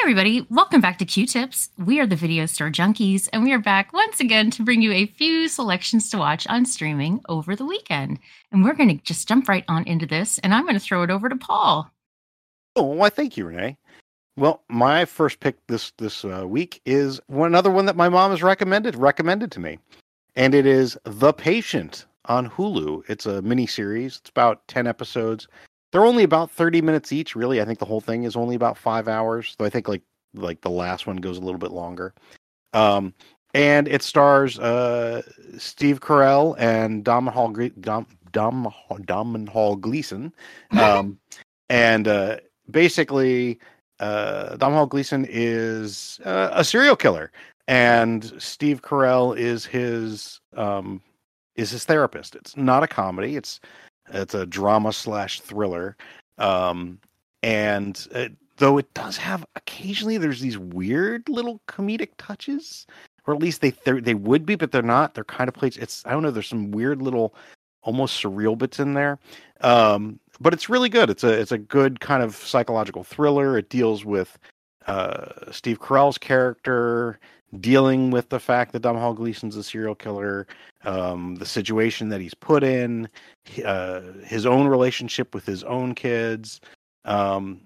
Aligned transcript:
everybody, 0.00 0.46
welcome 0.48 0.80
back 0.80 0.96
to 0.96 1.04
Queue 1.04 1.26
Tips. 1.26 1.70
We 1.76 1.98
are 1.98 2.06
the 2.06 2.14
Video 2.14 2.46
Store 2.46 2.70
Junkies, 2.70 3.28
and 3.32 3.42
we 3.42 3.52
are 3.52 3.58
back 3.58 3.92
once 3.92 4.20
again 4.20 4.48
to 4.52 4.62
bring 4.62 4.80
you 4.80 4.92
a 4.92 5.06
few 5.06 5.48
selections 5.48 6.08
to 6.10 6.18
watch 6.18 6.46
on 6.46 6.64
streaming 6.66 7.20
over 7.28 7.56
the 7.56 7.64
weekend. 7.64 8.20
And 8.52 8.62
we're 8.62 8.74
going 8.74 8.96
to 8.96 9.04
just 9.04 9.26
jump 9.26 9.48
right 9.48 9.64
on 9.66 9.84
into 9.88 10.06
this, 10.06 10.38
and 10.38 10.54
I'm 10.54 10.62
going 10.62 10.74
to 10.74 10.80
throw 10.80 11.02
it 11.02 11.10
over 11.10 11.28
to 11.28 11.34
Paul. 11.34 11.90
Oh, 12.76 12.84
why? 12.84 13.10
Thank 13.10 13.36
you, 13.36 13.46
Renee. 13.46 13.76
Well, 14.36 14.62
my 14.68 15.04
first 15.04 15.40
pick 15.40 15.56
this 15.66 15.92
this 15.98 16.24
uh, 16.24 16.46
week 16.46 16.80
is 16.86 17.20
one 17.26 17.48
another 17.48 17.70
one 17.70 17.86
that 17.86 17.96
my 17.96 18.08
mom 18.08 18.30
has 18.30 18.42
recommended 18.42 18.94
recommended 18.94 19.50
to 19.52 19.60
me, 19.60 19.80
and 20.36 20.54
it 20.54 20.64
is 20.64 20.96
The 21.04 21.32
Patient 21.32 22.06
on 22.26 22.48
Hulu. 22.48 23.02
It's 23.10 23.26
a 23.26 23.42
mini 23.42 23.66
series. 23.66 24.18
It's 24.18 24.30
about 24.30 24.66
ten 24.68 24.86
episodes. 24.86 25.48
They're 25.92 26.04
only 26.04 26.24
about 26.24 26.50
thirty 26.50 26.80
minutes 26.80 27.12
each. 27.12 27.34
Really, 27.34 27.60
I 27.60 27.64
think 27.64 27.78
the 27.78 27.84
whole 27.84 28.00
thing 28.00 28.24
is 28.24 28.36
only 28.36 28.54
about 28.54 28.78
five 28.78 29.08
hours. 29.08 29.54
though 29.58 29.64
I 29.64 29.70
think 29.70 29.88
like 29.88 30.02
like 30.34 30.60
the 30.60 30.70
last 30.70 31.06
one 31.06 31.16
goes 31.16 31.38
a 31.38 31.42
little 31.42 31.58
bit 31.58 31.70
longer. 31.70 32.14
Um, 32.74 33.14
and 33.54 33.88
it 33.88 34.02
stars 34.02 34.58
uh, 34.58 35.22
Steve 35.56 36.00
Carell 36.00 36.54
and 36.58 37.04
Dom 37.04 37.26
Hall 37.26 37.52
Dom 37.80 38.06
Dom 38.32 38.72
Dom 39.04 39.46
Hall 39.46 39.76
Gleeson, 39.76 40.32
um, 40.78 41.18
and 41.70 42.06
uh, 42.06 42.36
basically 42.70 43.58
uh, 44.00 44.56
Domhnall 44.56 44.86
Gleeson 44.86 45.26
is 45.28 46.20
uh, 46.24 46.50
a 46.52 46.64
serial 46.64 46.96
killer, 46.96 47.32
and 47.66 48.32
Steve 48.38 48.82
Carell 48.82 49.36
is 49.36 49.64
his 49.64 50.40
um, 50.56 51.00
is 51.56 51.70
his 51.70 51.84
therapist. 51.84 52.34
It's 52.34 52.56
not 52.56 52.82
a 52.82 52.88
comedy. 52.88 53.36
It's 53.36 53.60
it's 54.12 54.34
a 54.34 54.46
drama 54.46 54.92
slash 54.92 55.40
thriller, 55.40 55.96
um, 56.38 56.98
and 57.42 58.06
it, 58.12 58.32
though 58.56 58.78
it 58.78 58.92
does 58.94 59.16
have 59.16 59.44
occasionally 59.56 60.18
there's 60.18 60.40
these 60.40 60.58
weird 60.58 61.28
little 61.28 61.60
comedic 61.68 62.10
touches, 62.18 62.86
or 63.26 63.34
at 63.34 63.40
least 63.40 63.60
they 63.60 63.70
they 64.00 64.14
would 64.14 64.46
be, 64.46 64.54
but 64.54 64.72
they're 64.72 64.82
not. 64.82 65.14
They're 65.14 65.24
kind 65.24 65.48
of 65.48 65.54
plays. 65.54 65.76
It's 65.76 66.04
I 66.06 66.10
don't 66.10 66.22
know. 66.22 66.30
There's 66.30 66.48
some 66.48 66.70
weird 66.70 67.02
little 67.02 67.34
almost 67.82 68.22
surreal 68.22 68.56
bits 68.58 68.78
in 68.78 68.94
there. 68.94 69.18
Um, 69.62 70.20
but 70.40 70.52
it's 70.52 70.68
really 70.68 70.88
good. 70.88 71.10
It's 71.10 71.24
a 71.24 71.32
it's 71.32 71.52
a 71.52 71.58
good 71.58 72.00
kind 72.00 72.22
of 72.22 72.36
psychological 72.36 73.04
thriller. 73.04 73.58
It 73.58 73.70
deals 73.70 74.04
with 74.04 74.38
uh, 74.86 75.50
Steve 75.50 75.80
Carell's 75.80 76.18
character 76.18 77.18
dealing 77.60 78.10
with 78.10 78.28
the 78.28 78.40
fact 78.40 78.72
that 78.72 78.80
Domhnall 78.80 79.14
Gleeson's 79.14 79.56
a 79.56 79.62
serial 79.62 79.94
killer, 79.94 80.46
um, 80.84 81.36
the 81.36 81.46
situation 81.46 82.08
that 82.10 82.20
he's 82.20 82.34
put 82.34 82.62
in, 82.62 83.08
uh, 83.64 84.00
his 84.24 84.46
own 84.46 84.66
relationship 84.66 85.34
with 85.34 85.46
his 85.46 85.64
own 85.64 85.94
kids. 85.94 86.60
Um, 87.04 87.62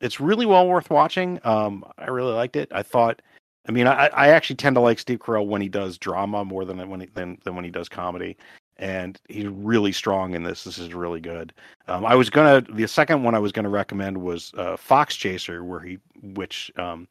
it's 0.00 0.20
really 0.20 0.46
well 0.46 0.66
worth 0.66 0.90
watching. 0.90 1.38
Um, 1.44 1.84
I 1.98 2.06
really 2.06 2.32
liked 2.32 2.56
it. 2.56 2.70
I 2.72 2.82
thought, 2.82 3.22
I 3.68 3.72
mean, 3.72 3.86
I, 3.86 4.06
I 4.08 4.28
actually 4.28 4.56
tend 4.56 4.76
to 4.76 4.80
like 4.80 4.98
Steve 4.98 5.18
Carell 5.18 5.46
when 5.46 5.62
he 5.62 5.68
does 5.68 5.98
drama 5.98 6.44
more 6.44 6.64
than 6.64 6.88
when 6.88 7.00
he, 7.00 7.06
than, 7.14 7.38
than 7.44 7.54
when 7.54 7.64
he 7.64 7.70
does 7.70 7.88
comedy 7.88 8.36
and 8.78 9.18
he's 9.28 9.46
really 9.46 9.92
strong 9.92 10.34
in 10.34 10.42
this. 10.42 10.64
This 10.64 10.78
is 10.78 10.94
really 10.94 11.20
good. 11.20 11.52
Um, 11.88 12.04
I 12.04 12.14
was 12.14 12.30
gonna 12.30 12.60
the 12.60 12.86
second 12.86 13.22
one 13.22 13.34
I 13.34 13.38
was 13.38 13.52
gonna 13.52 13.70
recommend 13.70 14.18
was 14.18 14.52
uh, 14.56 14.76
Foxcatcher, 14.76 15.64
where 15.64 15.80
he 15.80 15.98
which 16.22 16.70
um, 16.76 17.08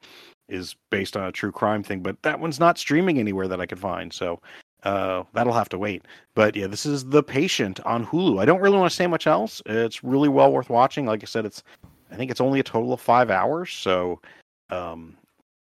is 0.48 0.76
based 0.90 1.18
on 1.18 1.26
a 1.26 1.32
true 1.32 1.52
crime 1.52 1.84
thing, 1.84 2.02
but 2.02 2.22
that 2.22 2.40
one's 2.40 2.60
not 2.60 2.78
streaming 2.78 3.20
anywhere 3.20 3.48
that 3.48 3.60
I 3.60 3.66
could 3.66 3.80
find. 3.80 4.14
So 4.14 4.42
uh, 4.84 5.24
that'll 5.34 5.54
have 5.54 5.70
to 5.70 5.78
wait. 5.78 6.06
But 6.36 6.56
yeah, 6.56 6.68
this 6.68 6.86
is 6.86 7.06
The 7.06 7.24
Patient 7.24 7.80
on 7.86 8.06
Hulu. 8.06 8.40
I 8.40 8.46
don't 8.46 8.62
really 8.62 8.78
want 8.78 8.90
to 8.90 8.96
say 8.96 9.08
much 9.08 9.28
else. 9.28 9.62
It's 9.66 10.04
really 10.04 10.30
well 10.30 10.52
worth 10.52 10.70
watching. 10.70 11.06
Like 11.06 11.24
I 11.24 11.26
said, 11.26 11.46
it's 11.46 11.64
I 12.12 12.16
think 12.16 12.32
it's 12.32 12.42
only 12.42 12.60
a 12.60 12.64
total 12.64 12.94
of 12.94 13.02
five 13.02 13.32
hours, 13.32 13.72
so 13.72 14.22
um, 14.70 15.18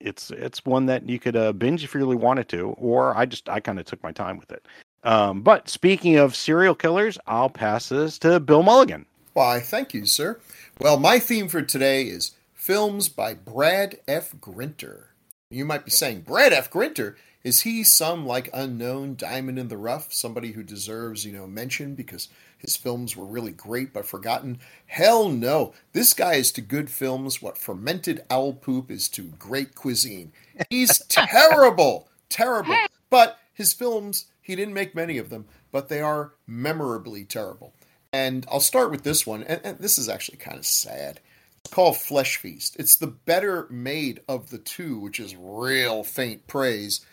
it's 0.00 0.30
it's 0.30 0.64
one 0.64 0.86
that 0.86 1.08
you 1.08 1.18
could 1.18 1.34
uh, 1.34 1.52
binge 1.52 1.82
if 1.82 1.94
you 1.94 2.00
really 2.00 2.16
wanted 2.16 2.48
to, 2.50 2.74
or 2.78 3.16
I 3.16 3.24
just 3.24 3.48
I 3.48 3.60
kind 3.60 3.80
of 3.80 3.86
took 3.86 4.02
my 4.02 4.12
time 4.12 4.36
with 4.38 4.52
it. 4.52 4.66
Um, 5.02 5.40
but 5.40 5.68
speaking 5.68 6.16
of 6.16 6.36
serial 6.36 6.74
killers, 6.74 7.18
I'll 7.26 7.48
pass 7.48 7.88
this 7.88 8.18
to 8.18 8.38
Bill 8.38 8.62
Mulligan. 8.62 9.06
Why, 9.32 9.60
thank 9.60 9.94
you, 9.94 10.04
sir. 10.04 10.38
Well, 10.78 10.98
my 10.98 11.18
theme 11.18 11.48
for 11.48 11.62
today 11.62 12.04
is 12.04 12.35
films 12.66 13.08
by 13.08 13.32
Brad 13.32 13.96
F. 14.08 14.34
Grinter. 14.40 15.10
You 15.52 15.64
might 15.64 15.84
be 15.84 15.92
saying, 15.92 16.22
Brad 16.22 16.52
F. 16.52 16.68
Grinter? 16.68 17.16
Is 17.44 17.60
he 17.60 17.84
some 17.84 18.26
like 18.26 18.50
unknown 18.52 19.14
diamond 19.14 19.56
in 19.56 19.68
the 19.68 19.76
rough, 19.76 20.12
somebody 20.12 20.50
who 20.50 20.64
deserves, 20.64 21.24
you 21.24 21.32
know, 21.32 21.46
mention 21.46 21.94
because 21.94 22.26
his 22.58 22.76
films 22.76 23.16
were 23.16 23.24
really 23.24 23.52
great 23.52 23.92
but 23.92 24.04
forgotten? 24.04 24.58
Hell 24.86 25.28
no. 25.28 25.74
This 25.92 26.12
guy 26.12 26.34
is 26.34 26.50
to 26.52 26.60
good 26.60 26.90
films 26.90 27.40
what 27.40 27.56
fermented 27.56 28.24
owl 28.30 28.54
poop 28.54 28.90
is 28.90 29.08
to 29.10 29.22
great 29.38 29.76
cuisine. 29.76 30.32
He's 30.68 30.98
terrible, 31.08 32.08
terrible. 32.28 32.74
But 33.10 33.38
his 33.54 33.72
films 33.74 34.26
he 34.42 34.56
didn't 34.56 34.74
make 34.74 34.92
many 34.92 35.18
of 35.18 35.30
them, 35.30 35.44
but 35.70 35.88
they 35.88 36.00
are 36.00 36.32
memorably 36.48 37.22
terrible. 37.22 37.74
And 38.12 38.44
I'll 38.50 38.58
start 38.58 38.90
with 38.90 39.04
this 39.04 39.24
one, 39.24 39.44
and, 39.44 39.60
and 39.62 39.78
this 39.78 39.98
is 39.98 40.08
actually 40.08 40.38
kind 40.38 40.58
of 40.58 40.66
sad. 40.66 41.20
Called 41.66 41.96
Flesh 41.96 42.36
Feast. 42.36 42.76
It's 42.78 42.96
the 42.96 43.06
better 43.06 43.66
made 43.70 44.20
of 44.28 44.50
the 44.50 44.58
two, 44.58 44.98
which 44.98 45.20
is 45.20 45.36
real 45.36 46.02
faint 46.04 46.46
praise. 46.46 47.04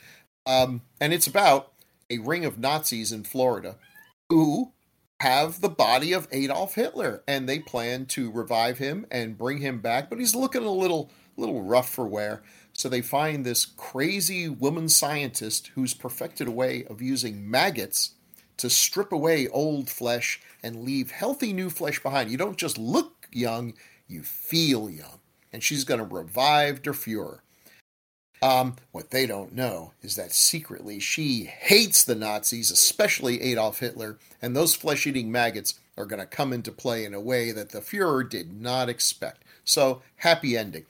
Um, 0.45 0.81
and 0.99 1.13
it's 1.13 1.27
about 1.27 1.71
a 2.09 2.19
ring 2.19 2.45
of 2.45 2.59
Nazis 2.59 3.11
in 3.11 3.23
Florida 3.23 3.77
who 4.29 4.71
have 5.19 5.61
the 5.61 5.69
body 5.69 6.11
of 6.11 6.27
Adolf 6.31 6.75
Hitler, 6.75 7.23
and 7.27 7.47
they 7.47 7.59
plan 7.59 8.05
to 8.07 8.29
revive 8.31 8.77
him 8.77 9.05
and 9.09 9.37
bring 9.37 9.59
him 9.59 9.79
back. 9.79 10.09
But 10.09 10.19
he's 10.19 10.35
looking 10.35 10.65
a 10.65 10.71
little, 10.71 11.11
little 11.37 11.61
rough 11.61 11.89
for 11.89 12.05
wear. 12.05 12.43
So 12.73 12.89
they 12.89 13.01
find 13.01 13.45
this 13.45 13.65
crazy 13.65 14.49
woman 14.49 14.89
scientist 14.89 15.71
who's 15.75 15.93
perfected 15.93 16.47
a 16.47 16.51
way 16.51 16.83
of 16.85 17.01
using 17.01 17.49
maggots 17.49 18.11
to 18.57 18.69
strip 18.69 19.11
away 19.11 19.47
old 19.47 19.89
flesh 19.89 20.41
and 20.61 20.83
leave 20.83 21.11
healthy 21.11 21.53
new 21.53 21.69
flesh 21.69 22.01
behind. 22.01 22.29
You 22.29 22.37
don't 22.37 22.57
just 22.57 22.77
look 22.77 23.27
young, 23.31 23.73
you 24.07 24.23
feel 24.23 24.89
young. 24.89 25.19
And 25.51 25.63
she's 25.63 25.83
going 25.83 25.99
to 25.99 26.15
revive 26.15 26.81
Der 26.81 26.93
Fuhrer. 26.93 27.39
Um, 28.41 28.75
what 28.91 29.11
they 29.11 29.25
don't 29.25 29.53
know 29.53 29.93
is 30.01 30.15
that 30.17 30.33
secretly 30.33 30.99
she 30.99 31.45
hates 31.45 32.03
the 32.03 32.15
Nazis, 32.15 32.71
especially 32.71 33.41
Adolf 33.41 33.79
Hitler, 33.79 34.17
and 34.41 34.53
those 34.53 34.75
flesh 34.75 35.07
eating 35.07 35.31
maggots 35.31 35.79
are 35.97 36.05
going 36.05 36.19
to 36.19 36.25
come 36.25 36.51
into 36.51 36.71
play 36.71 37.05
in 37.05 37.13
a 37.13 37.21
way 37.21 37.51
that 37.51 37.69
the 37.69 37.79
Fuhrer 37.79 38.27
did 38.27 38.59
not 38.59 38.89
expect. 38.89 39.43
So, 39.63 40.01
happy 40.17 40.57
ending. 40.57 40.85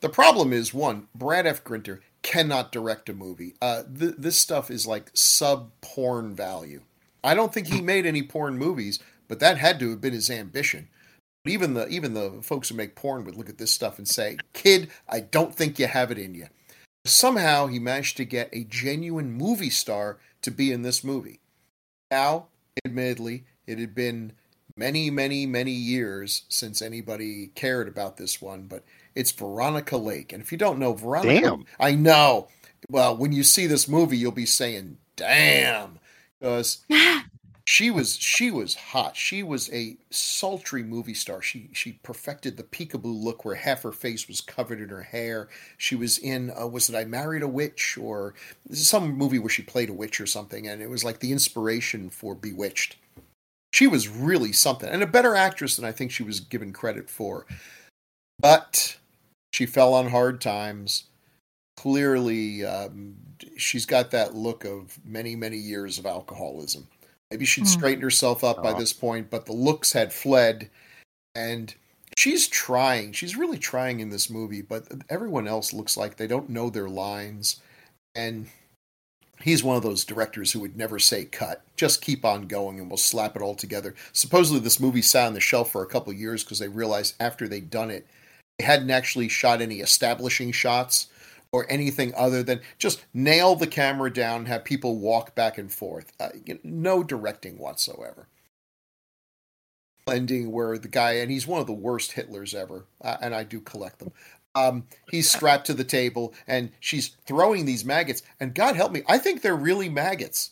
The 0.00 0.10
problem 0.10 0.52
is 0.52 0.74
one, 0.74 1.08
Brad 1.14 1.46
F. 1.46 1.64
Grinter 1.64 2.00
cannot 2.22 2.72
direct 2.72 3.08
a 3.08 3.14
movie. 3.14 3.54
Uh, 3.62 3.84
th- 3.98 4.16
this 4.18 4.36
stuff 4.36 4.70
is 4.70 4.86
like 4.86 5.10
sub 5.14 5.70
porn 5.80 6.34
value. 6.34 6.82
I 7.22 7.34
don't 7.34 7.52
think 7.52 7.68
he 7.68 7.80
made 7.80 8.06
any 8.06 8.22
porn 8.22 8.58
movies, 8.58 8.98
but 9.28 9.40
that 9.40 9.58
had 9.58 9.78
to 9.80 9.90
have 9.90 10.00
been 10.00 10.12
his 10.12 10.30
ambition. 10.30 10.88
But 11.44 11.52
even 11.52 11.74
the 11.74 11.88
even 11.88 12.14
the 12.14 12.38
folks 12.42 12.68
who 12.68 12.74
make 12.74 12.94
porn 12.94 13.24
would 13.24 13.36
look 13.36 13.48
at 13.48 13.58
this 13.58 13.70
stuff 13.70 13.98
and 13.98 14.06
say, 14.06 14.36
"Kid, 14.52 14.90
I 15.08 15.20
don't 15.20 15.54
think 15.54 15.78
you 15.78 15.86
have 15.86 16.10
it 16.10 16.18
in 16.18 16.34
you." 16.34 16.48
Somehow 17.06 17.66
he 17.66 17.78
managed 17.78 18.18
to 18.18 18.24
get 18.24 18.50
a 18.52 18.64
genuine 18.64 19.32
movie 19.32 19.70
star 19.70 20.18
to 20.42 20.50
be 20.50 20.70
in 20.70 20.82
this 20.82 21.02
movie. 21.02 21.40
Now, 22.10 22.48
admittedly, 22.84 23.44
it 23.66 23.78
had 23.78 23.94
been 23.94 24.32
many, 24.76 25.10
many, 25.10 25.46
many 25.46 25.70
years 25.70 26.42
since 26.48 26.82
anybody 26.82 27.48
cared 27.54 27.88
about 27.88 28.16
this 28.16 28.40
one, 28.42 28.62
but 28.62 28.84
it's 29.14 29.30
Veronica 29.30 29.96
Lake. 29.96 30.32
And 30.32 30.42
if 30.42 30.52
you 30.52 30.58
don't 30.58 30.78
know 30.78 30.92
Veronica, 30.92 31.40
damn. 31.40 31.64
I 31.78 31.94
know. 31.94 32.48
Well, 32.88 33.16
when 33.16 33.32
you 33.32 33.44
see 33.44 33.66
this 33.66 33.88
movie, 33.88 34.16
you'll 34.16 34.32
be 34.32 34.46
saying, 34.46 34.98
"Damn," 35.16 35.98
because 36.38 36.84
she 37.66 37.90
was 37.90 38.16
she 38.16 38.50
was 38.50 38.74
hot. 38.74 39.16
She 39.16 39.42
was 39.42 39.72
a 39.72 39.96
sultry 40.10 40.82
movie 40.82 41.14
star. 41.14 41.42
She 41.42 41.68
she 41.72 41.92
perfected 42.02 42.56
the 42.56 42.62
peekaboo 42.62 43.22
look 43.22 43.44
where 43.44 43.54
half 43.54 43.82
her 43.82 43.92
face 43.92 44.28
was 44.28 44.40
covered 44.40 44.80
in 44.80 44.88
her 44.88 45.02
hair. 45.02 45.48
She 45.76 45.94
was 45.94 46.18
in 46.18 46.52
uh, 46.58 46.66
was 46.66 46.88
it 46.88 46.96
I 46.96 47.04
Married 47.04 47.42
a 47.42 47.48
Witch 47.48 47.98
or 48.00 48.34
some 48.72 49.12
movie 49.12 49.38
where 49.38 49.50
she 49.50 49.62
played 49.62 49.90
a 49.90 49.94
witch 49.94 50.20
or 50.20 50.26
something, 50.26 50.68
and 50.68 50.82
it 50.82 50.90
was 50.90 51.04
like 51.04 51.20
the 51.20 51.32
inspiration 51.32 52.10
for 52.10 52.34
Bewitched. 52.34 52.96
She 53.72 53.86
was 53.86 54.08
really 54.08 54.52
something, 54.52 54.88
and 54.88 55.02
a 55.02 55.06
better 55.06 55.36
actress 55.36 55.76
than 55.76 55.84
I 55.84 55.92
think 55.92 56.10
she 56.10 56.22
was 56.22 56.40
given 56.40 56.72
credit 56.72 57.08
for. 57.08 57.46
But 58.40 58.96
she 59.52 59.66
fell 59.66 59.94
on 59.94 60.08
hard 60.08 60.40
times. 60.40 61.04
Clearly, 61.76 62.64
um, 62.64 63.16
she's 63.56 63.86
got 63.86 64.10
that 64.10 64.34
look 64.34 64.64
of 64.64 64.98
many, 65.04 65.36
many 65.36 65.56
years 65.56 65.98
of 65.98 66.06
alcoholism. 66.06 66.86
Maybe 67.30 67.44
she'd 67.44 67.64
mm. 67.64 67.68
straightened 67.68 68.02
herself 68.02 68.42
up 68.42 68.62
by 68.62 68.72
this 68.72 68.92
point, 68.92 69.30
but 69.30 69.46
the 69.46 69.52
looks 69.52 69.92
had 69.92 70.12
fled. 70.12 70.68
And 71.34 71.74
she's 72.16 72.48
trying. 72.48 73.12
She's 73.12 73.36
really 73.36 73.58
trying 73.58 74.00
in 74.00 74.10
this 74.10 74.28
movie, 74.28 74.62
but 74.62 74.88
everyone 75.08 75.46
else 75.46 75.72
looks 75.72 75.96
like 75.96 76.16
they 76.16 76.26
don't 76.26 76.50
know 76.50 76.70
their 76.70 76.88
lines. 76.88 77.60
And 78.16 78.48
he's 79.40 79.62
one 79.62 79.76
of 79.76 79.82
those 79.82 80.04
directors 80.04 80.50
who 80.50 80.60
would 80.60 80.76
never 80.76 80.98
say 80.98 81.24
cut. 81.24 81.62
Just 81.76 82.02
keep 82.02 82.24
on 82.24 82.48
going 82.48 82.80
and 82.80 82.88
we'll 82.88 82.96
slap 82.96 83.36
it 83.36 83.42
all 83.42 83.54
together. 83.54 83.94
Supposedly, 84.12 84.60
this 84.60 84.80
movie 84.80 85.02
sat 85.02 85.28
on 85.28 85.34
the 85.34 85.40
shelf 85.40 85.70
for 85.70 85.82
a 85.82 85.88
couple 85.88 86.12
years 86.12 86.42
because 86.42 86.58
they 86.58 86.68
realized 86.68 87.14
after 87.20 87.46
they'd 87.46 87.70
done 87.70 87.90
it, 87.90 88.08
they 88.58 88.64
hadn't 88.64 88.90
actually 88.90 89.28
shot 89.28 89.62
any 89.62 89.80
establishing 89.80 90.50
shots 90.50 91.06
or 91.52 91.66
anything 91.68 92.12
other 92.16 92.42
than 92.42 92.60
just 92.78 93.04
nail 93.12 93.56
the 93.56 93.66
camera 93.66 94.12
down 94.12 94.40
and 94.40 94.48
have 94.48 94.64
people 94.64 94.98
walk 94.98 95.34
back 95.34 95.58
and 95.58 95.72
forth. 95.72 96.12
Uh, 96.20 96.28
you 96.46 96.54
know, 96.54 96.60
no 96.62 97.02
directing 97.02 97.58
whatsoever. 97.58 98.28
Ending 100.08 100.50
where 100.50 100.78
the 100.78 100.88
guy, 100.88 101.12
and 101.12 101.30
he's 101.30 101.46
one 101.46 101.60
of 101.60 101.66
the 101.66 101.72
worst 101.72 102.12
Hitlers 102.12 102.54
ever, 102.54 102.86
uh, 103.00 103.16
and 103.20 103.34
I 103.34 103.44
do 103.44 103.60
collect 103.60 103.98
them. 103.98 104.12
Um, 104.54 104.84
he's 105.10 105.30
strapped 105.30 105.66
to 105.66 105.74
the 105.74 105.84
table 105.84 106.34
and 106.48 106.72
she's 106.80 107.10
throwing 107.24 107.66
these 107.66 107.84
maggots. 107.84 108.22
And 108.40 108.52
God 108.52 108.74
help 108.74 108.90
me, 108.90 109.02
I 109.08 109.18
think 109.18 109.42
they're 109.42 109.54
really 109.54 109.88
maggots. 109.88 110.50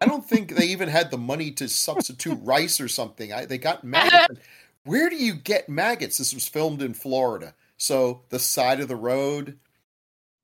I 0.00 0.06
don't 0.06 0.26
think 0.26 0.54
they 0.54 0.66
even 0.66 0.88
had 0.88 1.10
the 1.10 1.18
money 1.18 1.50
to 1.52 1.68
substitute 1.68 2.38
rice 2.42 2.80
or 2.80 2.88
something. 2.88 3.32
I, 3.32 3.44
they 3.44 3.58
got 3.58 3.84
maggots. 3.84 4.40
Where 4.84 5.10
do 5.10 5.16
you 5.16 5.34
get 5.34 5.68
maggots? 5.68 6.16
This 6.18 6.34
was 6.34 6.48
filmed 6.48 6.80
in 6.80 6.94
Florida. 6.94 7.54
So 7.76 8.22
the 8.30 8.38
side 8.38 8.80
of 8.80 8.88
the 8.88 8.96
road, 8.96 9.58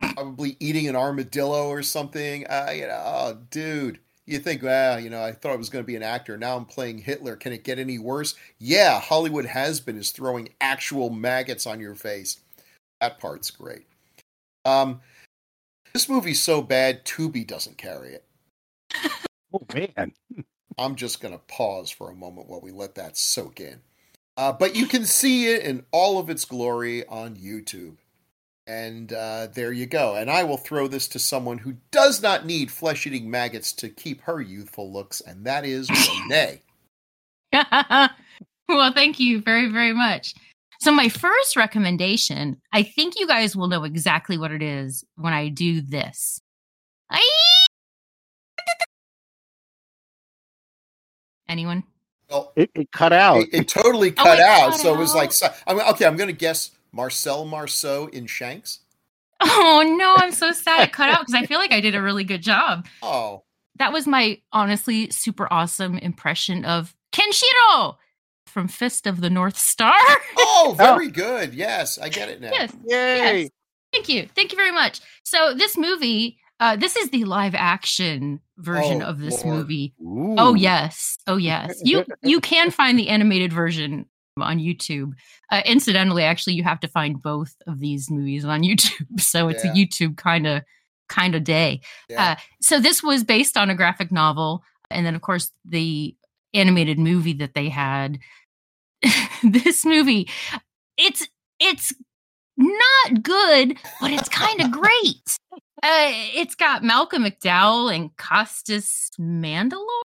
probably 0.01 0.57
eating 0.61 0.89
an 0.89 0.97
armadillo 0.97 1.69
or 1.69 1.83
something. 1.83 2.47
Uh, 2.47 2.71
you 2.75 2.87
know, 2.87 3.03
oh, 3.05 3.39
dude. 3.51 4.01
You 4.27 4.39
think, 4.39 4.63
well, 4.63 5.01
you 5.01 5.11
know, 5.11 5.23
I 5.23 5.33
thought 5.33 5.53
I 5.53 5.57
was 5.57 5.71
going 5.71 5.83
to 5.83 5.87
be 5.87 5.97
an 5.97 6.05
actor. 6.05 6.37
Now 6.37 6.57
I'm 6.57 6.65
playing 6.65 6.99
Hitler. 6.99 7.35
Can 7.37 7.53
it 7.53 7.65
get 7.65 7.81
any 7.81 7.99
worse? 7.99 8.35
Yeah, 8.59 9.01
Hollywood 9.01 9.47
has 9.47 9.81
been 9.81 9.97
is 9.97 10.13
throwing 10.13 10.51
actual 10.61 11.11
maggots 11.11 11.67
on 11.67 11.81
your 11.81 11.97
face. 11.97 12.39
That 13.01 13.19
part's 13.19 13.51
great. 13.51 13.87
Um, 14.65 15.01
this 15.93 16.09
movie's 16.09 16.41
so 16.41 16.63
bad, 16.63 17.05
Tubi 17.05 17.47
doesn't 17.47 17.79
carry 17.79 18.15
it. 18.15 18.25
Oh 19.53 19.67
man. 19.75 20.13
I'm 20.79 20.95
just 20.95 21.21
going 21.21 21.35
to 21.35 21.41
pause 21.49 21.91
for 21.91 22.09
a 22.09 22.15
moment 22.15 22.49
while 22.49 22.61
we 22.61 22.71
let 22.71 22.95
that 22.95 23.17
soak 23.17 23.59
in. 23.59 23.81
Uh, 24.37 24.53
but 24.53 24.77
you 24.77 24.87
can 24.87 25.05
see 25.05 25.53
it 25.53 25.65
in 25.65 25.85
all 25.91 26.19
of 26.19 26.31
its 26.31 26.45
glory 26.45 27.05
on 27.07 27.35
YouTube. 27.35 27.97
And 28.71 29.13
uh, 29.13 29.49
there 29.53 29.73
you 29.73 29.87
go. 29.87 30.15
And 30.15 30.31
I 30.31 30.45
will 30.45 30.57
throw 30.57 30.87
this 30.87 31.09
to 31.09 31.19
someone 31.19 31.59
who 31.59 31.75
does 31.91 32.23
not 32.23 32.47
need 32.47 32.71
flesh 32.71 33.05
eating 33.05 33.29
maggots 33.29 33.73
to 33.73 33.89
keep 33.89 34.21
her 34.21 34.41
youthful 34.41 34.93
looks, 34.93 35.21
and 35.21 35.45
that 35.45 35.65
is 35.65 35.91
Renee. 35.91 36.61
well, 38.69 38.93
thank 38.93 39.19
you 39.19 39.41
very, 39.41 39.73
very 39.73 39.93
much. 39.93 40.35
So, 40.79 40.93
my 40.93 41.09
first 41.09 41.57
recommendation, 41.57 42.61
I 42.73 42.85
think 42.85 43.19
you 43.19 43.27
guys 43.27 43.57
will 43.57 43.67
know 43.67 43.83
exactly 43.83 44.39
what 44.39 44.53
it 44.53 44.63
is 44.63 45.05
when 45.17 45.33
I 45.33 45.49
do 45.49 45.81
this. 45.81 46.41
I... 47.11 47.29
Anyone? 51.49 51.83
Well, 52.31 52.53
It, 52.55 52.71
it 52.77 52.93
cut 52.93 53.13
out. 53.13 53.39
it, 53.39 53.49
it 53.53 53.69
totally 53.69 54.11
Oh, 54.11 54.23
cut 54.23 54.39
it 54.39 54.45
out. 54.45 54.71
cut 54.71 54.81
so 54.81 54.95
it 54.95 54.99
was 54.99 55.13
like, 55.13 55.33
so, 55.33 55.49
I 55.67 55.75
mean, 55.75 55.83
okay, 55.89 56.07
I'm 56.07 56.17
going 56.17 56.29
to 56.29 56.33
guess 56.33 56.71
Marcel 56.93 57.45
Marceau 57.45 58.07
in 58.13 58.27
Shanks. 58.27 58.81
Oh 59.41 59.97
no, 59.99 60.15
I'm 60.17 60.33
so 60.33 60.53
sad 60.53 60.81
it 60.89 60.93
cut 60.93 61.09
out 61.11 61.21
because 61.21 61.35
I 61.35 61.47
feel 61.47 61.59
like 61.59 61.73
I 61.73 61.81
did 61.81 61.95
a 61.95 62.03
really 62.03 62.25
good 62.25 62.43
job. 62.43 62.87
Oh, 63.03 63.45
That 63.77 63.93
was 63.93 64.07
my 64.07 64.41
honestly 64.53 65.09
super 65.11 65.51
awesome 65.51 65.97
impression 65.99 66.65
of 66.67 66.95
Kenshiro 67.13 67.97
from 68.47 68.69
Fist 68.69 69.07
of 69.07 69.21
the 69.21 69.31
North 69.31 69.57
Star. 69.57 69.95
oh, 70.39 70.75
very 70.77 71.09
good. 71.11 71.55
Yes, 71.55 71.99
I 71.99 72.09
get 72.11 72.29
it 72.29 72.41
now. 72.41 72.51
yes, 72.53 72.73
Yay! 72.87 73.41
yes. 73.43 73.51
Thank 73.93 74.09
you. 74.09 74.29
Thank 74.35 74.53
you 74.53 74.57
very 74.57 74.73
much. 74.73 75.01
So 75.25 75.55
this 75.55 75.77
movie, 75.77 76.39
uh, 76.61 76.77
this 76.77 76.97
is 76.97 77.09
the 77.11 77.25
live 77.25 77.55
action 77.55 78.41
version 78.59 79.03
Oh, 79.03 79.07
of 79.07 79.21
this 79.21 79.43
Lord. 79.45 79.57
movie. 79.59 79.95
Ooh. 80.03 80.35
Oh 80.37 80.55
yes. 80.55 81.17
Oh 81.27 81.39
yes. 81.39 81.81
You 81.83 82.05
you 82.23 82.41
can 82.41 82.71
find 82.71 82.99
the 82.99 83.09
animated 83.09 83.53
version 83.53 84.05
on 84.39 84.59
YouTube. 84.59 85.13
Uh, 85.51 85.63
incidentally, 85.65 86.23
actually, 86.23 86.55
you 86.55 86.63
have 86.65 86.81
to 86.81 86.89
find 86.89 87.21
both 87.21 87.55
of 87.67 87.81
these 87.81 88.11
movies 88.11 88.45
on 88.45 88.63
YouTube. 88.65 89.21
So 89.21 89.49
it's 89.49 89.65
Yeah. 89.65 89.73
a 89.73 89.75
YouTube 89.75 90.17
kind 90.17 90.47
of 90.47 90.63
kind 91.09 91.35
of 91.35 91.43
day. 91.45 91.81
Yeah. 92.09 92.33
Uh, 92.33 92.37
so 92.61 92.79
this 92.81 93.03
was 93.03 93.25
based 93.25 93.57
on 93.57 93.69
a 93.71 93.75
graphic 93.75 94.13
novel, 94.13 94.63
and 94.91 95.05
then 95.05 95.15
of 95.15 95.23
course 95.23 95.51
the 95.65 96.15
animated 96.55 96.99
movie 96.99 97.35
that 97.35 97.55
they 97.55 97.69
had. 97.69 98.19
this 99.43 99.85
movie, 99.85 100.29
it's 100.97 101.27
it's 101.59 101.93
not 102.57 103.23
good, 103.23 103.77
but 104.01 104.11
it's 104.11 104.29
kind 104.29 104.61
of 104.61 104.71
great. 104.71 105.37
Uh, 105.83 106.13
it's 106.35 106.55
got 106.55 106.83
Malcolm 106.85 107.25
McDowell 107.25 107.95
and 107.95 108.15
Costas 108.19 109.09
Mandylor, 109.19 110.03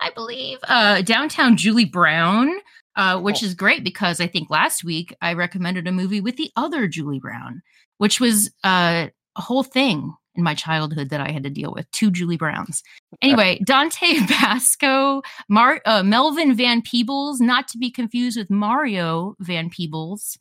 I 0.00 0.10
believe. 0.10 0.58
Uh, 0.66 1.00
downtown 1.02 1.56
Julie 1.56 1.84
Brown, 1.84 2.50
uh, 2.96 3.20
which 3.20 3.42
Oh. 3.42 3.46
is 3.46 3.54
great 3.54 3.84
because 3.84 4.20
I 4.20 4.26
think 4.26 4.50
last 4.50 4.82
week 4.84 5.14
I 5.20 5.34
recommended 5.34 5.86
a 5.86 5.92
movie 5.92 6.20
with 6.20 6.36
the 6.36 6.50
other 6.56 6.88
Julie 6.88 7.20
Brown, 7.20 7.62
which 7.98 8.20
was 8.20 8.50
uh, 8.64 9.08
a 9.36 9.40
whole 9.40 9.62
thing 9.62 10.14
in 10.34 10.42
my 10.42 10.54
childhood 10.54 11.08
that 11.10 11.20
I 11.20 11.30
had 11.30 11.44
to 11.44 11.50
deal 11.50 11.72
with. 11.72 11.90
Two 11.92 12.10
Julie 12.10 12.36
Browns. 12.36 12.82
Anyway, 13.22 13.58
Dante 13.64 14.20
Basco, 14.28 15.22
Mar- 15.48 15.80
uh, 15.86 16.02
Melvin 16.02 16.54
Van 16.54 16.82
Peebles, 16.82 17.40
not 17.40 17.66
to 17.68 17.78
be 17.78 17.90
confused 17.90 18.36
with 18.36 18.50
Mario 18.50 19.34
Van 19.40 19.70
Peebles. 19.70 20.36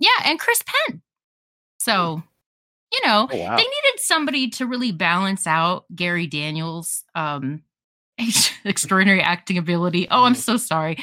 Yeah, 0.00 0.08
and 0.24 0.38
Chris 0.40 0.62
Penn. 0.66 1.00
So, 1.78 2.22
you 2.92 3.00
know, 3.06 3.28
Oh, 3.30 3.36
wow. 3.36 3.56
they 3.56 3.62
needed 3.62 3.98
somebody 3.98 4.48
to 4.50 4.66
really 4.66 4.90
balance 4.92 5.46
out 5.46 5.84
Gary 5.94 6.26
Daniels' 6.26 7.04
um 7.14 7.62
extraordinary 8.64 9.20
acting 9.20 9.58
ability. 9.58 10.08
Oh, 10.10 10.24
I'm 10.24 10.34
so 10.34 10.56
sorry. 10.56 10.98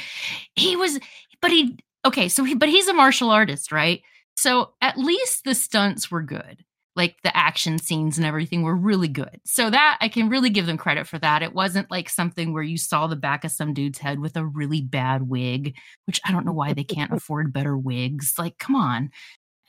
He 0.55 0.75
was 0.75 0.99
but 1.41 1.51
he 1.51 1.77
okay, 2.05 2.29
so 2.29 2.43
he 2.43 2.55
but 2.55 2.69
he's 2.69 2.87
a 2.87 2.93
martial 2.93 3.29
artist, 3.29 3.71
right? 3.71 4.01
So 4.35 4.73
at 4.81 4.97
least 4.97 5.43
the 5.43 5.55
stunts 5.55 6.09
were 6.09 6.21
good. 6.23 6.63
Like 6.95 7.15
the 7.23 7.35
action 7.35 7.79
scenes 7.79 8.17
and 8.17 8.25
everything 8.25 8.61
were 8.61 8.75
really 8.75 9.07
good. 9.07 9.39
So 9.45 9.69
that 9.69 9.97
I 9.99 10.09
can 10.09 10.29
really 10.29 10.51
give 10.51 10.67
them 10.67 10.77
credit 10.77 11.07
for 11.07 11.17
that. 11.19 11.41
It 11.41 11.53
wasn't 11.53 11.89
like 11.89 12.07
something 12.07 12.53
where 12.53 12.63
you 12.63 12.77
saw 12.77 13.07
the 13.07 13.15
back 13.15 13.43
of 13.43 13.51
some 13.51 13.73
dude's 13.73 13.97
head 13.97 14.19
with 14.19 14.37
a 14.37 14.45
really 14.45 14.81
bad 14.81 15.27
wig, 15.27 15.75
which 16.05 16.21
I 16.23 16.31
don't 16.31 16.45
know 16.45 16.53
why 16.53 16.73
they 16.73 16.83
can't 16.83 17.11
afford 17.13 17.53
better 17.53 17.77
wigs. 17.77 18.35
Like, 18.37 18.57
come 18.59 18.75
on. 18.75 19.09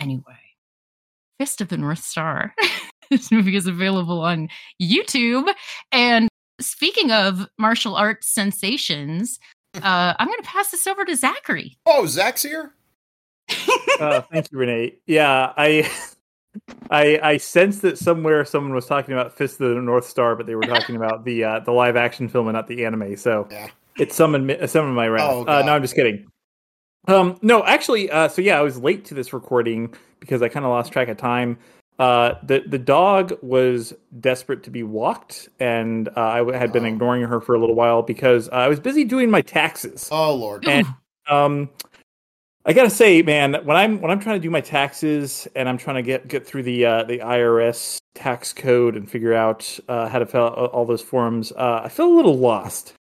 Anyway, 0.01 0.23
Fist 1.39 1.61
of 1.61 1.69
the 1.69 1.79
North 1.79 2.03
Star. 2.03 2.55
this 3.11 3.31
movie 3.33 3.57
is 3.57 3.67
available 3.67 4.21
on 4.21 4.49
YouTube. 4.81 5.51
And 5.93 6.29
speaking 6.61 7.11
of 7.11 7.49
martial 7.59 7.95
arts 7.97 8.29
sensations, 8.29 9.39
uh, 9.75 10.15
I'm 10.19 10.27
going 10.29 10.39
to 10.41 10.49
pass 10.49 10.71
this 10.71 10.87
over 10.87 11.05
to 11.05 11.17
Zachary. 11.17 11.79
Oh, 11.87 12.07
Zach's 12.07 12.43
here. 12.43 12.73
uh, 14.01 14.21
thank 14.33 14.51
you, 14.51 14.59
Renee. 14.59 14.95
Yeah, 15.07 15.53
I, 15.57 15.91
I, 16.91 17.19
I 17.23 17.37
sensed 17.39 17.83
that 17.83 17.99
somewhere 17.99 18.45
someone 18.45 18.75
was 18.75 18.87
talking 18.87 19.13
about 19.13 19.37
Fist 19.37 19.61
of 19.61 19.75
the 19.75 19.81
North 19.81 20.07
Star, 20.07 20.37
but 20.37 20.47
they 20.47 20.55
were 20.55 20.63
talking 20.63 20.97
about 20.97 21.25
the 21.25 21.45
uh, 21.45 21.61
the 21.61 21.73
live 21.73 21.97
action 21.97 22.29
film 22.29 22.47
and 22.49 22.55
not 22.55 22.67
the 22.69 22.85
anime. 22.87 23.17
So 23.17 23.49
Yeah. 23.51 23.69
it 23.99 24.13
summoned 24.13 24.47
me, 24.47 24.67
summoned 24.67 24.95
my 24.95 25.09
wrath. 25.09 25.31
Oh, 25.31 25.45
uh, 25.47 25.63
no, 25.63 25.75
I'm 25.75 25.83
just 25.83 25.95
kidding. 25.95 26.27
Um, 27.07 27.39
no, 27.43 27.63
actually, 27.65 28.11
uh, 28.11 28.29
so 28.29 28.41
yeah, 28.41 28.59
I 28.59 28.63
was 28.63 28.79
late 28.79 29.05
to 29.07 29.15
this 29.15 29.33
recording 29.35 29.93
because 30.21 30.41
I 30.41 30.49
kind 30.49 30.65
of 30.65 30.71
lost 30.71 30.91
track 30.93 31.09
of 31.09 31.17
time. 31.19 31.59
Uh, 31.99 32.35
the 32.43 32.65
the 32.67 32.79
dog 32.79 33.33
was 33.41 33.95
desperate 34.21 34.63
to 34.65 34.71
be 34.71 34.83
walked, 34.83 35.49
and 35.61 36.09
uh, 36.09 36.13
I 36.17 36.57
had 36.57 36.73
been 36.73 36.85
Oh. 36.85 36.89
ignoring 36.89 37.23
her 37.23 37.41
for 37.41 37.55
a 37.55 37.59
little 37.61 37.77
while 37.77 38.03
because 38.03 38.49
uh, 38.49 38.53
I 38.53 38.69
was 38.69 38.81
busy 38.81 39.05
doing 39.05 39.31
my 39.31 39.41
taxes. 39.43 40.09
Oh, 40.11 40.35
Lord. 40.35 40.67
And- 40.67 40.87
Um, 41.31 41.71
I 42.67 42.73
gotta 42.73 42.91
say, 42.91 43.23
man, 43.23 43.55
when 43.65 43.77
I'm 43.77 44.01
when 44.01 44.11
I'm 44.11 44.21
trying 44.21 44.37
to 44.37 44.43
do 44.43 44.51
my 44.51 44.61
taxes 44.61 45.47
and 45.55 45.69
I'm 45.69 45.79
trying 45.79 45.97
to 45.97 46.03
get 46.03 46.29
get 46.29 46.47
through 46.47 46.65
the 46.65 46.85
uh, 46.85 47.05
the 47.05 47.19
IRS 47.19 47.99
tax 48.15 48.53
code 48.53 48.97
and 48.97 49.09
figure 49.11 49.35
out 49.35 49.79
uh, 49.89 50.09
how 50.09 50.19
to 50.19 50.27
fill 50.27 50.45
out 50.47 50.55
all 50.73 50.85
those 50.87 51.03
forms, 51.03 51.53
uh, 51.53 51.83
I 51.85 51.89
feel 51.89 52.07
a 52.07 52.17
little 52.17 52.37
lost. 52.39 52.95